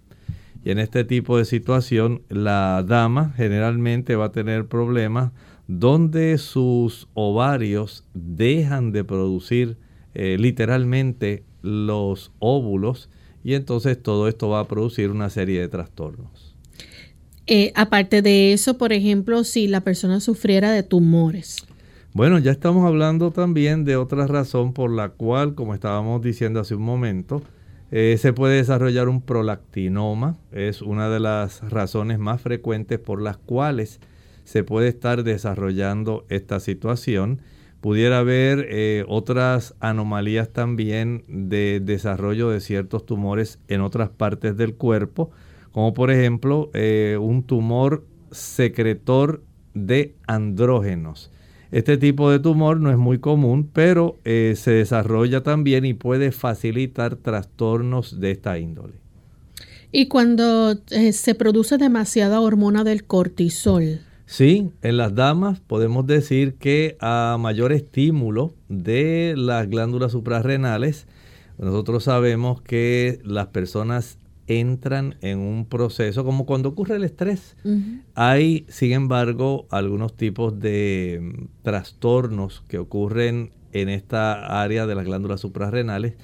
[0.68, 5.32] Y en este tipo de situación la dama generalmente va a tener problemas
[5.70, 9.78] donde sus ovarios dejan de producir
[10.14, 13.10] eh, literalmente los óvulos
[13.46, 16.54] y entonces todo esto va a producir una serie de trastornos.
[17.46, 21.66] Eh, aparte de eso, por ejemplo, si la persona sufriera de tumores.
[22.12, 26.76] Bueno, ya estamos hablando también de otra razón por la cual, como estábamos diciendo hace
[26.76, 27.42] un momento,
[27.92, 30.38] eh, se puede desarrollar un prolactinoma.
[30.52, 34.00] Es una de las razones más frecuentes por las cuales
[34.44, 37.42] se puede estar desarrollando esta situación.
[37.82, 44.76] Pudiera haber eh, otras anomalías también de desarrollo de ciertos tumores en otras partes del
[44.76, 45.32] cuerpo
[45.78, 49.44] como por ejemplo eh, un tumor secretor
[49.76, 51.32] de andrógenos.
[51.72, 56.32] Este tipo de tumor no es muy común, pero eh, se desarrolla también y puede
[56.32, 58.94] facilitar trastornos de esta índole.
[59.92, 64.02] ¿Y cuando eh, se produce demasiada hormona del cortisol?
[64.26, 71.08] Sí, en las damas podemos decir que a mayor estímulo de las glándulas suprarrenales,
[71.58, 74.18] nosotros sabemos que las personas
[74.48, 77.56] entran en un proceso como cuando ocurre el estrés.
[78.16, 85.06] Hay, sin embargo, algunos tipos de mm, trastornos que ocurren en esta área de las
[85.06, 86.16] glándulas suprarrenales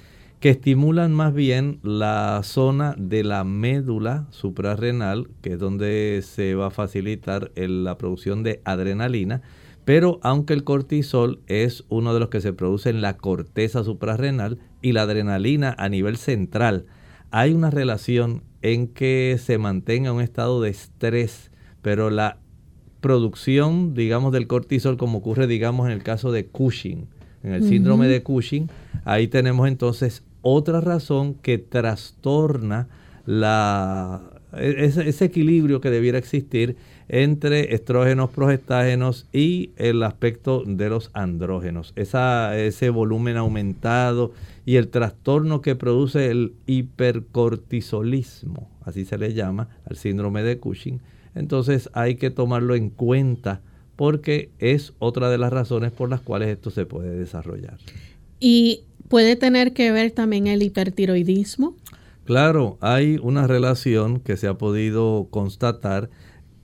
[0.44, 6.66] que estimulan más bien la zona de la médula suprarrenal, que es donde se va
[6.66, 9.40] a facilitar la producción de adrenalina.
[9.86, 14.58] Pero aunque el cortisol es uno de los que se produce en la corteza suprarrenal
[14.82, 16.84] y la adrenalina a nivel central,
[17.36, 21.50] hay una relación en que se mantenga un estado de estrés,
[21.82, 22.38] pero la
[23.00, 27.08] producción, digamos, del cortisol, como ocurre, digamos, en el caso de Cushing,
[27.42, 28.70] en el síndrome de Cushing,
[29.04, 32.86] ahí tenemos entonces otra razón que trastorna
[33.26, 34.22] la,
[34.56, 36.76] e, ese, equilibrio que debiera existir
[37.08, 41.94] entre estrógenos, progestágenos y el aspecto de los andrógenos.
[41.96, 44.30] Esa, ese volumen aumentado
[44.66, 51.00] y el trastorno que produce el hipercortisolismo, así se le llama al síndrome de Cushing.
[51.34, 53.60] Entonces hay que tomarlo en cuenta
[53.96, 57.78] porque es otra de las razones por las cuales esto se puede desarrollar.
[58.40, 61.76] ¿Y puede tener que ver también el hipertiroidismo?
[62.24, 66.08] Claro, hay una relación que se ha podido constatar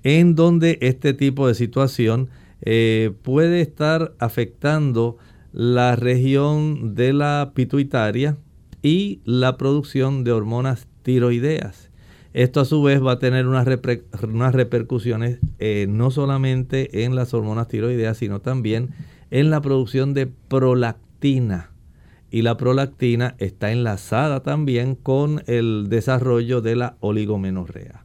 [0.03, 2.31] en donde este tipo de situación
[2.63, 5.19] eh, puede estar afectando
[5.53, 8.37] la región de la pituitaria
[8.83, 11.91] y la producción de hormonas tiroideas.
[12.33, 13.67] Esto a su vez va a tener unas,
[14.55, 18.91] repercusiones eh, no solamente en las hormonas tiroideas, sino también
[19.31, 21.71] en la producción de prolactina.
[22.31, 28.05] Y la prolactina está enlazada también con el desarrollo de la oligomenorrea.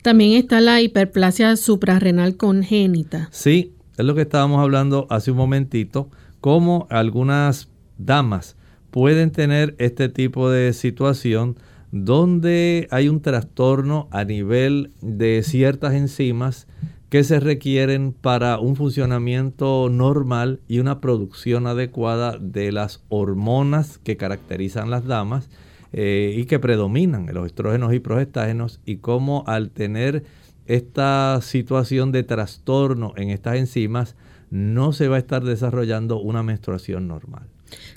[0.00, 3.28] También está la hiperplasia suprarrenal congénita.
[3.30, 6.08] Sí, es lo que estábamos hablando hace un momentito
[6.42, 7.68] cómo algunas
[7.98, 8.56] damas
[8.90, 11.56] pueden tener este tipo de situación
[11.92, 16.66] donde hay un trastorno a nivel de ciertas enzimas
[17.10, 24.16] que se requieren para un funcionamiento normal y una producción adecuada de las hormonas que
[24.16, 25.48] caracterizan las damas
[25.92, 30.24] eh, y que predominan los estrógenos y progestágenos y cómo al tener
[30.66, 34.16] esta situación de trastorno en estas enzimas
[34.52, 37.48] no se va a estar desarrollando una menstruación normal.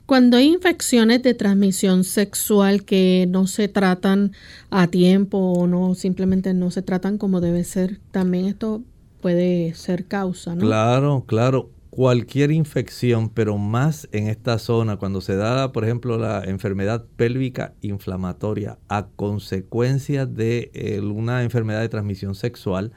[0.06, 4.32] Cuando hay infecciones de transmisión sexual que no se tratan
[4.70, 8.84] a tiempo o no simplemente no se tratan como debe ser, también esto
[9.20, 10.62] puede ser causa, ¿no?
[10.62, 11.72] Claro, claro.
[11.90, 17.74] Cualquier infección, pero más en esta zona, cuando se da, por ejemplo, la enfermedad pélvica
[17.82, 22.92] inflamatoria a consecuencia de eh, una enfermedad de transmisión sexual,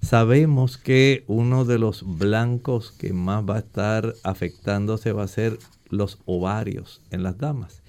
[0.00, 5.58] sabemos que uno de los blancos que más va a estar afectándose va a ser
[5.88, 7.82] los ovarios en las damas.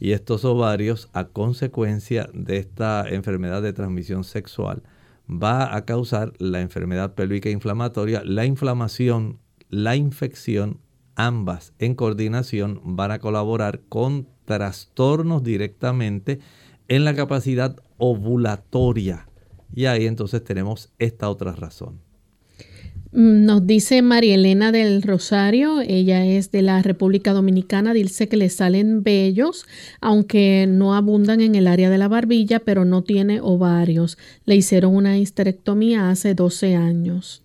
[0.00, 4.82] Y estos ovarios, a consecuencia de esta enfermedad de transmisión sexual,
[5.28, 9.38] va a causar la enfermedad pélvica inflamatoria, la inflamación,
[9.70, 10.80] la infección,
[11.16, 16.40] ambas en coordinación van a colaborar con trastornos directamente
[16.88, 19.26] en la capacidad ovulatoria.
[19.74, 22.00] Y ahí entonces tenemos esta otra razón.
[23.14, 28.36] Mm, nos dice María Elena del Rosario, ella es de la República Dominicana, dice que
[28.36, 29.66] le salen vellos,
[30.00, 34.18] aunque no abundan en el área de la barbilla, pero no tiene ovarios.
[34.46, 37.42] Le hicieron una histerectomía hace 12 años.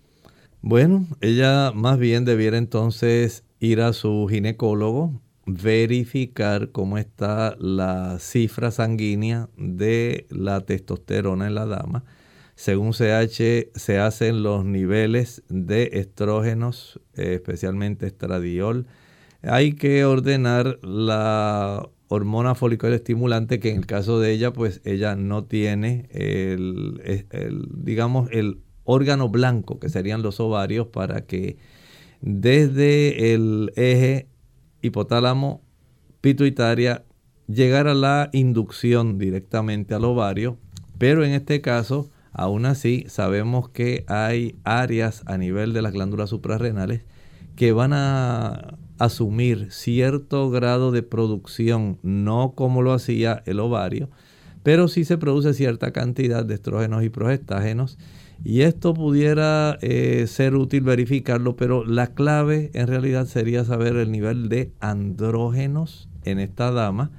[0.60, 8.70] Bueno, ella más bien debiera entonces ir a su ginecólogo, verificar cómo está la cifra
[8.70, 12.04] sanguínea de la testosterona en la dama
[12.60, 18.86] según CH se hacen los niveles de estrógenos, eh, especialmente estradiol.
[19.40, 25.16] Hay que ordenar la hormona folicular estimulante que en el caso de ella, pues ella
[25.16, 27.00] no tiene el,
[27.78, 31.56] digamos, el órgano blanco que serían los ovarios para que
[32.20, 34.26] desde el eje
[34.82, 35.62] hipotálamo
[36.20, 37.04] pituitaria
[37.46, 40.58] llegara la inducción directamente al ovario,
[40.98, 46.30] pero en este caso Aún así, sabemos que hay áreas a nivel de las glándulas
[46.30, 47.02] suprarrenales
[47.56, 54.10] que van a asumir cierto grado de producción, no como lo hacía el ovario,
[54.62, 57.98] pero sí se produce cierta cantidad de estrógenos y progestágenos.
[58.44, 64.10] Y esto pudiera eh, ser útil verificarlo, pero la clave en realidad sería saber el
[64.10, 67.10] nivel de andrógenos en esta dama,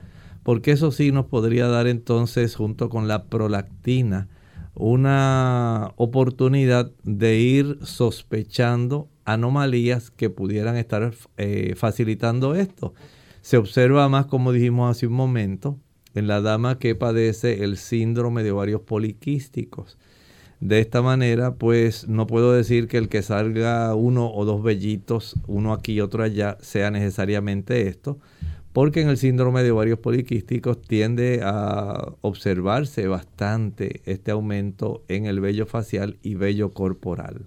[0.44, 4.30] porque eso sí nos podría dar entonces, junto con la prolactina,
[4.74, 12.94] una oportunidad de ir sospechando anomalías que pudieran estar eh, facilitando esto.
[13.42, 15.80] Se observa más, como dijimos hace un momento,
[16.14, 19.98] en la dama que padece el síndrome de ovarios poliquísticos.
[20.60, 25.36] De esta manera, pues no puedo decir que el que salga uno o dos vellitos,
[25.48, 28.20] uno aquí y otro allá, sea necesariamente esto,
[28.74, 35.40] porque en el síndrome de ovarios poliquísticos tiende a observarse bastante este aumento en el
[35.40, 37.46] vello facial y vello corporal.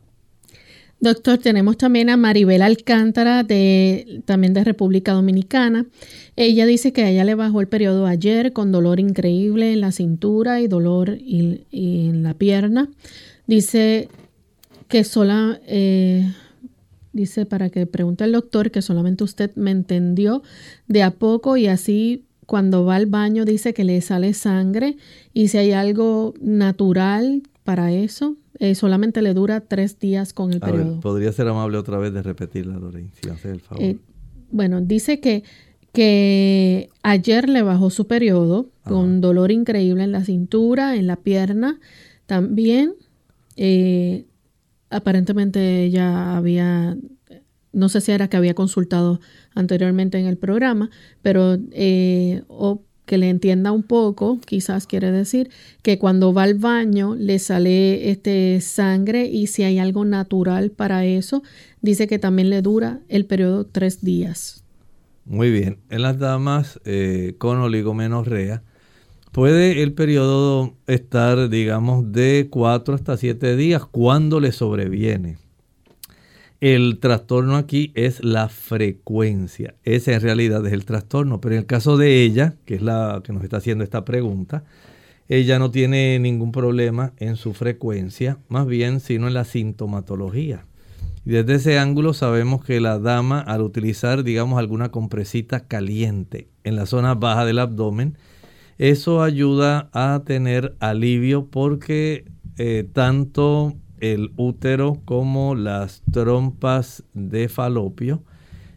[1.01, 3.45] Doctor, tenemos también a Maribel Alcántara,
[4.25, 5.87] también de República Dominicana.
[6.37, 9.93] Ella dice que a ella le bajó el periodo ayer con dolor increíble en la
[9.93, 12.89] cintura y dolor en la pierna.
[13.47, 14.09] Dice
[14.89, 16.33] que sola, eh,
[17.15, 20.43] Dice para que pregunte al doctor que solamente usted me entendió
[20.89, 24.97] de a poco y así cuando va al baño dice que le sale sangre
[25.33, 30.59] y si hay algo natural para eso, eh, solamente le dura tres días con el
[30.59, 30.99] periodo.
[31.01, 33.83] ¿Podría ser amable otra vez de repetirla, Lorraine, si hace el favor?
[33.83, 33.97] Eh,
[34.51, 35.45] bueno, dice que,
[35.93, 41.79] que ayer le bajó su periodo con dolor increíble en la cintura, en la pierna,
[42.27, 42.95] también.
[43.57, 44.27] Eh,
[44.95, 46.97] aparentemente ella había,
[47.73, 49.21] no sé si era que había consultado
[49.55, 50.91] anteriormente en el programa,
[51.23, 55.51] pero eh, o que le entienda un poco, quizás quiere decir
[55.83, 61.05] que cuando va al baño le sale este sangre y si hay algo natural para
[61.05, 61.43] eso,
[61.83, 64.65] dice que también le dura el periodo tres días.
[65.27, 68.63] Muy bien, en las damas eh, con oligomenorrea,
[69.35, 75.39] Puede el periodo estar, digamos, de 4 hasta 7 días cuando le sobreviene.
[76.61, 79.75] El trastorno aquí es la frecuencia.
[79.83, 81.41] Ese en realidad es el trastorno.
[81.41, 84.63] Pero en el caso de ella, que es la que nos está haciendo esta pregunta,
[85.29, 90.65] ella no tiene ningún problema en su frecuencia, más bien sino en la sintomatología.
[91.27, 96.77] Y desde ese ángulo sabemos que la dama al utilizar, digamos, alguna compresita caliente en
[96.77, 98.17] la zona baja del abdomen,
[98.79, 102.25] eso ayuda a tener alivio porque
[102.59, 108.23] eh, tanto el útero como las trompas de falopio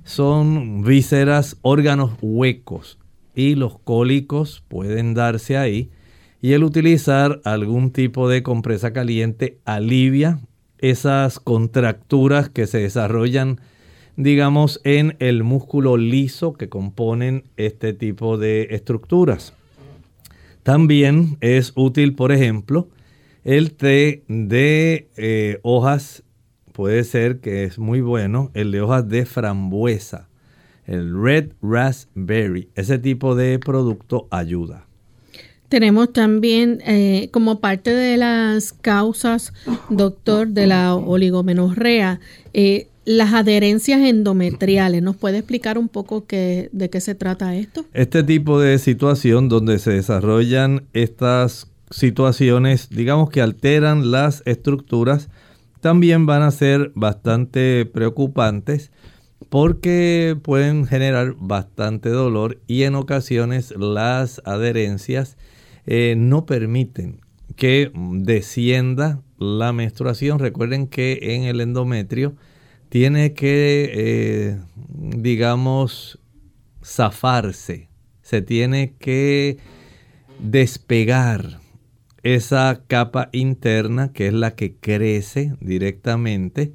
[0.04, 2.98] son vísceras, órganos huecos
[3.36, 5.90] y los cólicos pueden darse ahí
[6.42, 10.40] y el utilizar algún tipo de compresa caliente alivia
[10.78, 13.60] esas contracturas que se desarrollan
[14.18, 19.54] digamos, en el músculo liso que componen este tipo de estructuras.
[20.68, 22.90] También es útil, por ejemplo,
[23.46, 26.24] el té de eh, hojas,
[26.74, 30.28] puede ser que es muy bueno, el de hojas de frambuesa,
[30.86, 32.68] el red raspberry.
[32.76, 34.86] Ese tipo de producto ayuda.
[35.70, 39.54] Tenemos también eh, como parte de las causas,
[39.90, 42.20] doctor, de la oligomenorrea,
[42.54, 45.02] eh, las adherencias endometriales.
[45.02, 47.86] ¿Nos puede explicar un poco qué, de qué se trata esto?
[47.94, 55.30] Este tipo de situación donde se desarrollan estas situaciones, digamos que alteran las estructuras,
[55.80, 58.92] también van a ser bastante preocupantes
[59.48, 65.38] porque pueden generar bastante dolor y en ocasiones las adherencias
[65.86, 67.22] eh, no permiten
[67.56, 70.40] que descienda la menstruación.
[70.40, 72.36] Recuerden que en el endometrio
[72.90, 74.60] tiene que, eh,
[74.90, 76.20] digamos,
[76.84, 77.90] zafarse,
[78.22, 79.58] se tiene que
[80.40, 81.60] despegar
[82.24, 86.74] esa capa interna que es la que crece directamente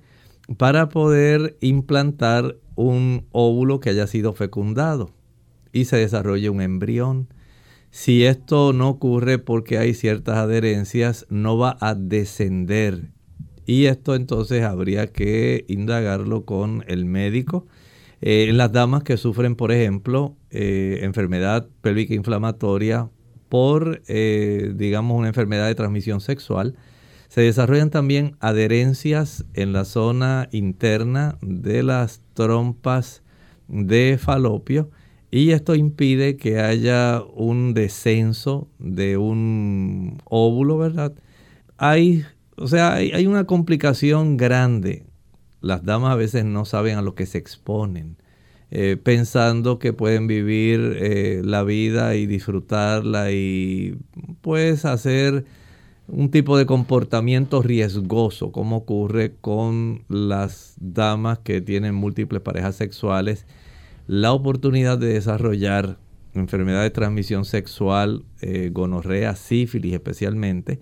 [0.56, 5.10] para poder implantar un óvulo que haya sido fecundado
[5.72, 7.28] y se desarrolle un embrión.
[7.90, 13.10] Si esto no ocurre porque hay ciertas adherencias, no va a descender.
[13.66, 17.66] Y esto entonces habría que indagarlo con el médico.
[18.20, 23.10] Eh, en las damas que sufren, por ejemplo, eh, enfermedad pélvica inflamatoria
[23.48, 26.76] por, eh, digamos, una enfermedad de transmisión sexual,
[27.28, 33.22] se desarrollan también adherencias en la zona interna de las trompas
[33.68, 34.90] de falopio
[35.30, 41.14] y esto impide que haya un descenso de un óvulo, ¿verdad?
[41.78, 42.26] Hay,
[42.56, 45.04] o sea, hay, una complicación grande.
[45.60, 48.16] Las damas a veces no saben a lo que se exponen,
[48.70, 53.96] eh, pensando que pueden vivir eh, la vida y disfrutarla y
[54.40, 55.44] pues hacer
[56.08, 63.46] un tipo de comportamiento riesgoso, como ocurre con las damas que tienen múltiples parejas sexuales
[64.06, 65.98] la oportunidad de desarrollar
[66.34, 70.80] enfermedad de transmisión sexual, eh, gonorrea, sífilis especialmente,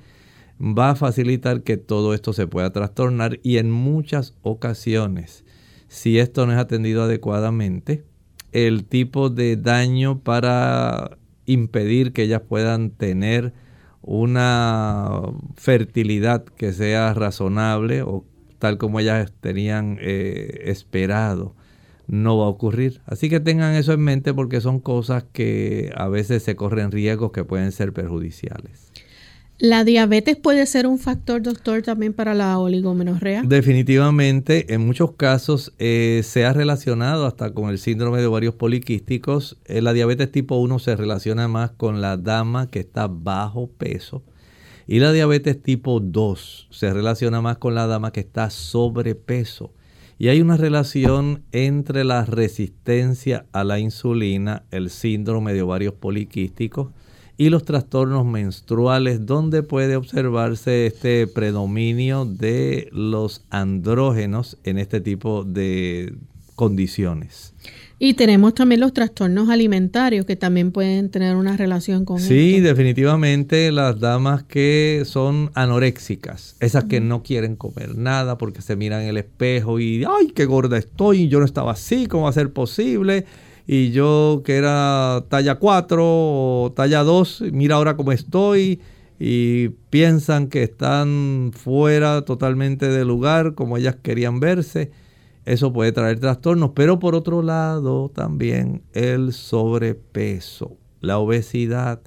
[0.61, 5.45] va a facilitar que todo esto se pueda trastornar y en muchas ocasiones,
[5.89, 8.05] si esto no es atendido adecuadamente,
[8.53, 13.53] el tipo de daño para impedir que ellas puedan tener
[14.03, 15.23] una
[15.57, 18.25] fertilidad que sea razonable o
[18.59, 21.55] tal como ellas tenían eh, esperado
[22.11, 23.01] no va a ocurrir.
[23.07, 27.31] Así que tengan eso en mente porque son cosas que a veces se corren riesgos
[27.31, 28.90] que pueden ser perjudiciales.
[29.61, 33.43] ¿La diabetes puede ser un factor, doctor, también para la oligomenorrea?
[33.43, 39.59] Definitivamente, en muchos casos eh, se ha relacionado hasta con el síndrome de ovarios poliquísticos.
[39.67, 44.23] Eh, la diabetes tipo 1 se relaciona más con la dama que está bajo peso.
[44.87, 49.75] Y la diabetes tipo 2 se relaciona más con la dama que está sobrepeso.
[50.19, 56.93] Y hay una relación entre la resistencia a la insulina, el síndrome de ovarios poliquísticos
[57.41, 65.43] y los trastornos menstruales, donde puede observarse este predominio de los andrógenos en este tipo
[65.45, 66.13] de
[66.55, 67.55] condiciones.
[67.99, 73.73] Y tenemos también los trastornos alimentarios que también pueden tener una relación con Sí, definitivamente
[73.73, 79.09] las damas que son anoréxicas, esas que no quieren comer nada porque se miran en
[79.09, 82.53] el espejo y, ay, qué gorda estoy, yo no estaba así, ¿cómo va a ser
[82.53, 83.25] posible?
[83.67, 88.81] Y yo que era talla 4 o talla 2, mira ahora cómo estoy
[89.19, 94.91] y piensan que están fuera totalmente de lugar como ellas querían verse
[95.45, 102.01] eso puede traer trastornos, pero por otro lado también el sobrepeso, la obesidad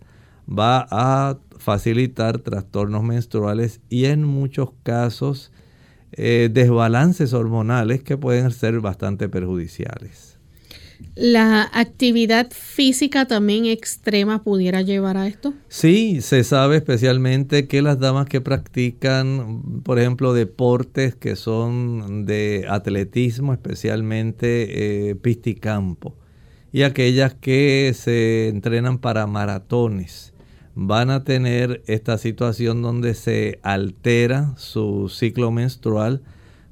[0.47, 5.51] va a facilitar trastornos menstruales y en muchos casos
[6.11, 10.32] eh, desbalances hormonales que pueden ser bastante perjudiciales.
[11.15, 15.53] ¿La actividad física también extrema pudiera llevar a esto?
[15.67, 22.65] Sí, se sabe especialmente que las damas que practican, por ejemplo, deportes que son de
[22.67, 26.15] atletismo, especialmente eh, pisticampo,
[26.71, 30.33] y aquellas que se entrenan para maratones,
[30.75, 36.23] van a tener esta situación donde se altera su ciclo menstrual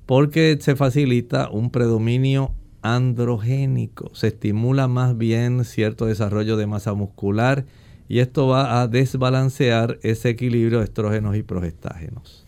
[0.06, 4.14] porque se facilita un predominio androgénico.
[4.14, 7.66] Se estimula más bien cierto desarrollo de masa muscular
[8.08, 12.46] y esto va a desbalancear ese equilibrio de estrógenos y progestágenos.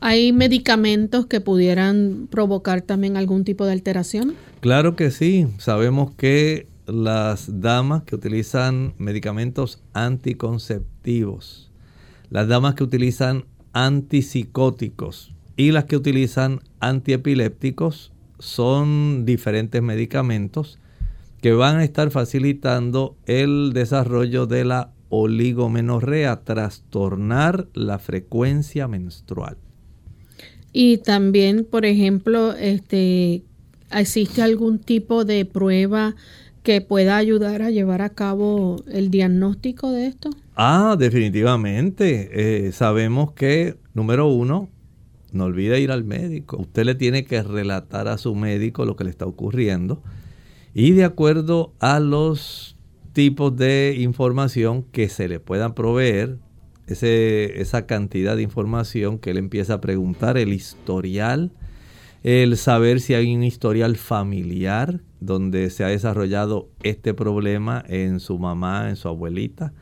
[0.00, 4.34] ¿Hay medicamentos que pudieran provocar también algún tipo de alteración?
[4.60, 5.46] Claro que sí.
[5.58, 11.70] Sabemos que las damas que utilizan medicamentos anticonceptivos,
[12.30, 20.78] las damas que utilizan antipsicóticos y las que utilizan antiepilépticos son diferentes medicamentos
[21.40, 29.56] que van a estar facilitando el desarrollo de la oligomenorrea, trastornar la frecuencia menstrual.
[30.72, 33.44] Y también, por ejemplo, este,
[33.92, 36.16] ¿existe algún tipo de prueba
[36.64, 40.30] que pueda ayudar a llevar a cabo el diagnóstico de esto?
[40.56, 42.30] Ah, definitivamente.
[42.66, 44.68] Eh, sabemos que, número uno,
[45.34, 46.56] no olvide ir al médico.
[46.58, 50.02] Usted le tiene que relatar a su médico lo que le está ocurriendo.
[50.72, 52.76] Y de acuerdo a los
[53.12, 56.38] tipos de información que se le puedan proveer,
[56.86, 61.52] ese, esa cantidad de información que él empieza a preguntar, el historial,
[62.22, 68.38] el saber si hay un historial familiar donde se ha desarrollado este problema en su
[68.38, 69.72] mamá, en su abuelita.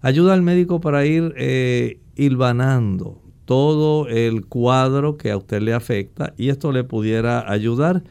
[0.00, 6.34] Ayuda al médico para ir eh, hilvanando todo el cuadro que a usted le afecta
[6.36, 8.02] y esto le pudiera ayudar.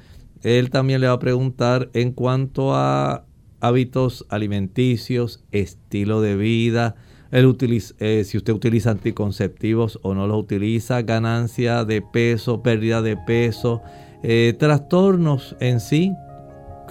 [0.41, 3.25] Él también le va a preguntar en cuanto a
[3.59, 6.95] hábitos alimenticios, estilo de vida,
[7.35, 13.81] eh, si usted utiliza anticonceptivos o no los utiliza, ganancia de peso, pérdida de peso,
[14.21, 16.13] eh, trastornos en sí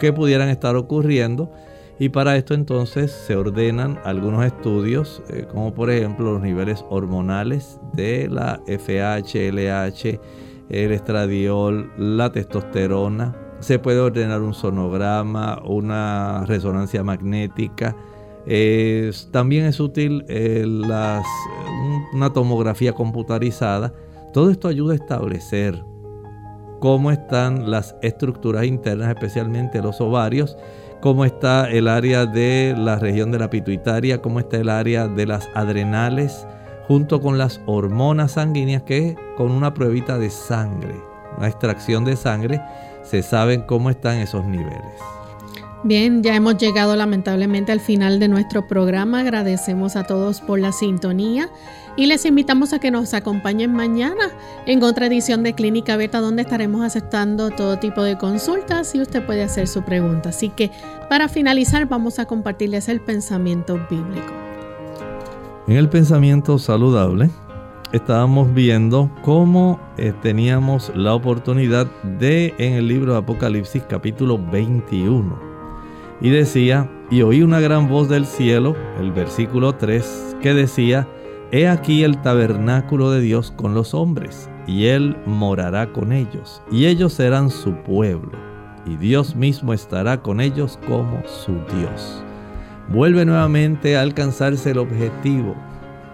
[0.00, 1.52] que pudieran estar ocurriendo.
[1.98, 7.78] Y para esto entonces se ordenan algunos estudios, eh, como por ejemplo los niveles hormonales
[7.92, 10.20] de la FH, LH,
[10.70, 13.36] el estradiol, la testosterona.
[13.60, 17.94] Se puede ordenar un sonograma, una resonancia magnética,
[19.30, 20.64] también es útil eh,
[22.12, 23.92] una tomografía computarizada.
[24.32, 25.84] Todo esto ayuda a establecer
[26.80, 30.56] cómo están las estructuras internas, especialmente los ovarios,
[31.02, 35.26] cómo está el área de la región de la pituitaria, cómo está el área de
[35.26, 36.46] las adrenales,
[36.86, 40.94] junto con las hormonas sanguíneas que con una pruebita de sangre,
[41.36, 42.62] una extracción de sangre,
[43.02, 44.94] se saben cómo están esos niveles.
[45.82, 49.20] Bien, ya hemos llegado lamentablemente al final de nuestro programa.
[49.20, 51.50] Agradecemos a todos por la sintonía
[51.96, 54.30] y les invitamos a que nos acompañen mañana
[54.66, 59.24] en otra edición de Clínica Beta donde estaremos aceptando todo tipo de consultas y usted
[59.24, 60.30] puede hacer su pregunta.
[60.30, 60.70] Así que
[61.08, 64.32] para finalizar vamos a compartirles el pensamiento bíblico.
[65.66, 67.30] En el pensamiento saludable
[67.92, 71.86] estábamos viendo cómo eh, teníamos la oportunidad
[72.18, 75.52] de en el libro de Apocalipsis capítulo 21
[76.22, 81.08] y decía, y oí una gran voz del cielo, el versículo 3, que decía,
[81.54, 86.86] He aquí el tabernáculo de Dios con los hombres, y Él morará con ellos, y
[86.86, 88.32] ellos serán su pueblo,
[88.86, 92.24] y Dios mismo estará con ellos como su Dios.
[92.88, 95.54] Vuelve nuevamente a alcanzarse el objetivo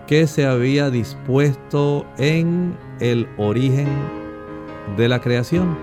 [0.08, 3.86] que se había dispuesto en el origen
[4.96, 5.78] de la creación.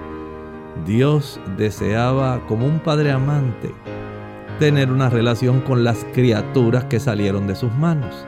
[0.85, 3.73] Dios deseaba como un padre amante
[4.59, 8.27] tener una relación con las criaturas que salieron de sus manos.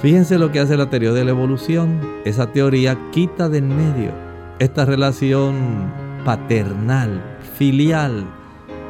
[0.00, 2.00] Fíjense lo que hace la teoría de la evolución.
[2.24, 4.12] Esa teoría quita de en medio
[4.58, 5.92] esta relación
[6.24, 7.20] paternal,
[7.58, 8.24] filial,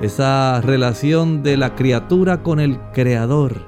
[0.03, 3.63] esa relación de la criatura con el creador,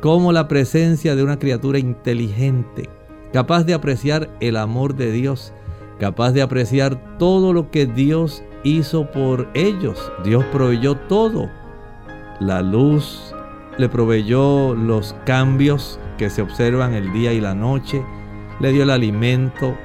[0.00, 2.90] como la presencia de una criatura inteligente,
[3.32, 5.54] capaz de apreciar el amor de Dios,
[5.98, 10.12] capaz de apreciar todo lo que Dios hizo por ellos.
[10.24, 11.48] Dios proveyó todo
[12.40, 13.31] la luz,
[13.78, 18.02] le proveyó los cambios que se observan el día y la noche,
[18.60, 19.76] le dio el alimento,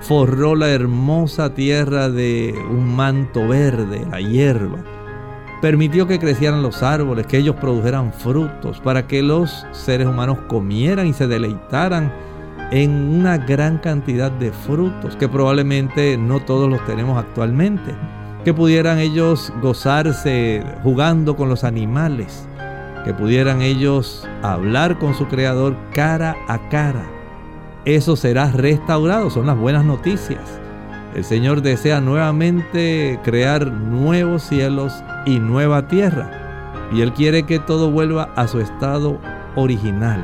[0.00, 4.84] forró la hermosa tierra de un manto verde, la hierba,
[5.60, 11.06] permitió que crecieran los árboles, que ellos produjeran frutos, para que los seres humanos comieran
[11.06, 12.12] y se deleitaran
[12.70, 17.92] en una gran cantidad de frutos que probablemente no todos los tenemos actualmente
[18.44, 22.48] que pudieran ellos gozarse jugando con los animales,
[23.04, 27.04] que pudieran ellos hablar con su creador cara a cara.
[27.84, 30.60] Eso será restaurado, son las buenas noticias.
[31.14, 36.30] El Señor desea nuevamente crear nuevos cielos y nueva tierra.
[36.92, 39.18] Y Él quiere que todo vuelva a su estado
[39.56, 40.22] original.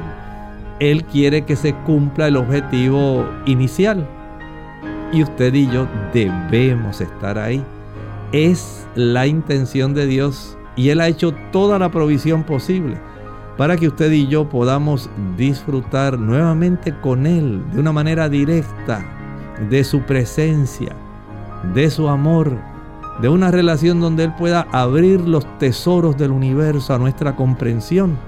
[0.78, 4.06] Él quiere que se cumpla el objetivo inicial.
[5.12, 7.64] Y usted y yo debemos estar ahí
[8.32, 12.96] es la intención de Dios y Él ha hecho toda la provisión posible
[13.56, 19.04] para que usted y yo podamos disfrutar nuevamente con Él de una manera directa,
[19.70, 20.94] de su presencia,
[21.74, 22.52] de su amor,
[23.20, 28.18] de una relación donde Él pueda abrir los tesoros del universo a nuestra comprensión.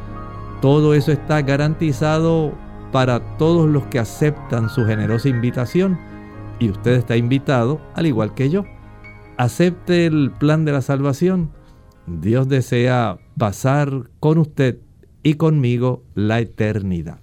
[0.62, 2.52] Todo eso está garantizado
[2.90, 5.98] para todos los que aceptan su generosa invitación.
[6.58, 8.64] Y usted está invitado, al igual que yo.
[9.36, 11.50] Acepte el plan de la salvación.
[12.08, 14.78] Dios desea pasar con usted
[15.22, 17.20] y conmigo la eternidad.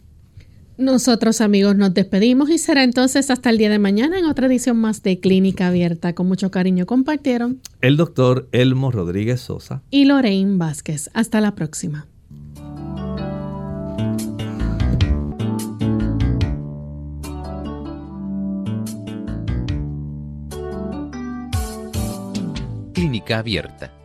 [0.77, 4.77] Nosotros amigos nos despedimos y será entonces hasta el día de mañana en otra edición
[4.77, 6.13] más de Clínica Abierta.
[6.13, 11.09] Con mucho cariño compartieron el doctor Elmo Rodríguez Sosa y Lorraine Vázquez.
[11.13, 12.07] Hasta la próxima.
[22.93, 24.04] Clínica Abierta.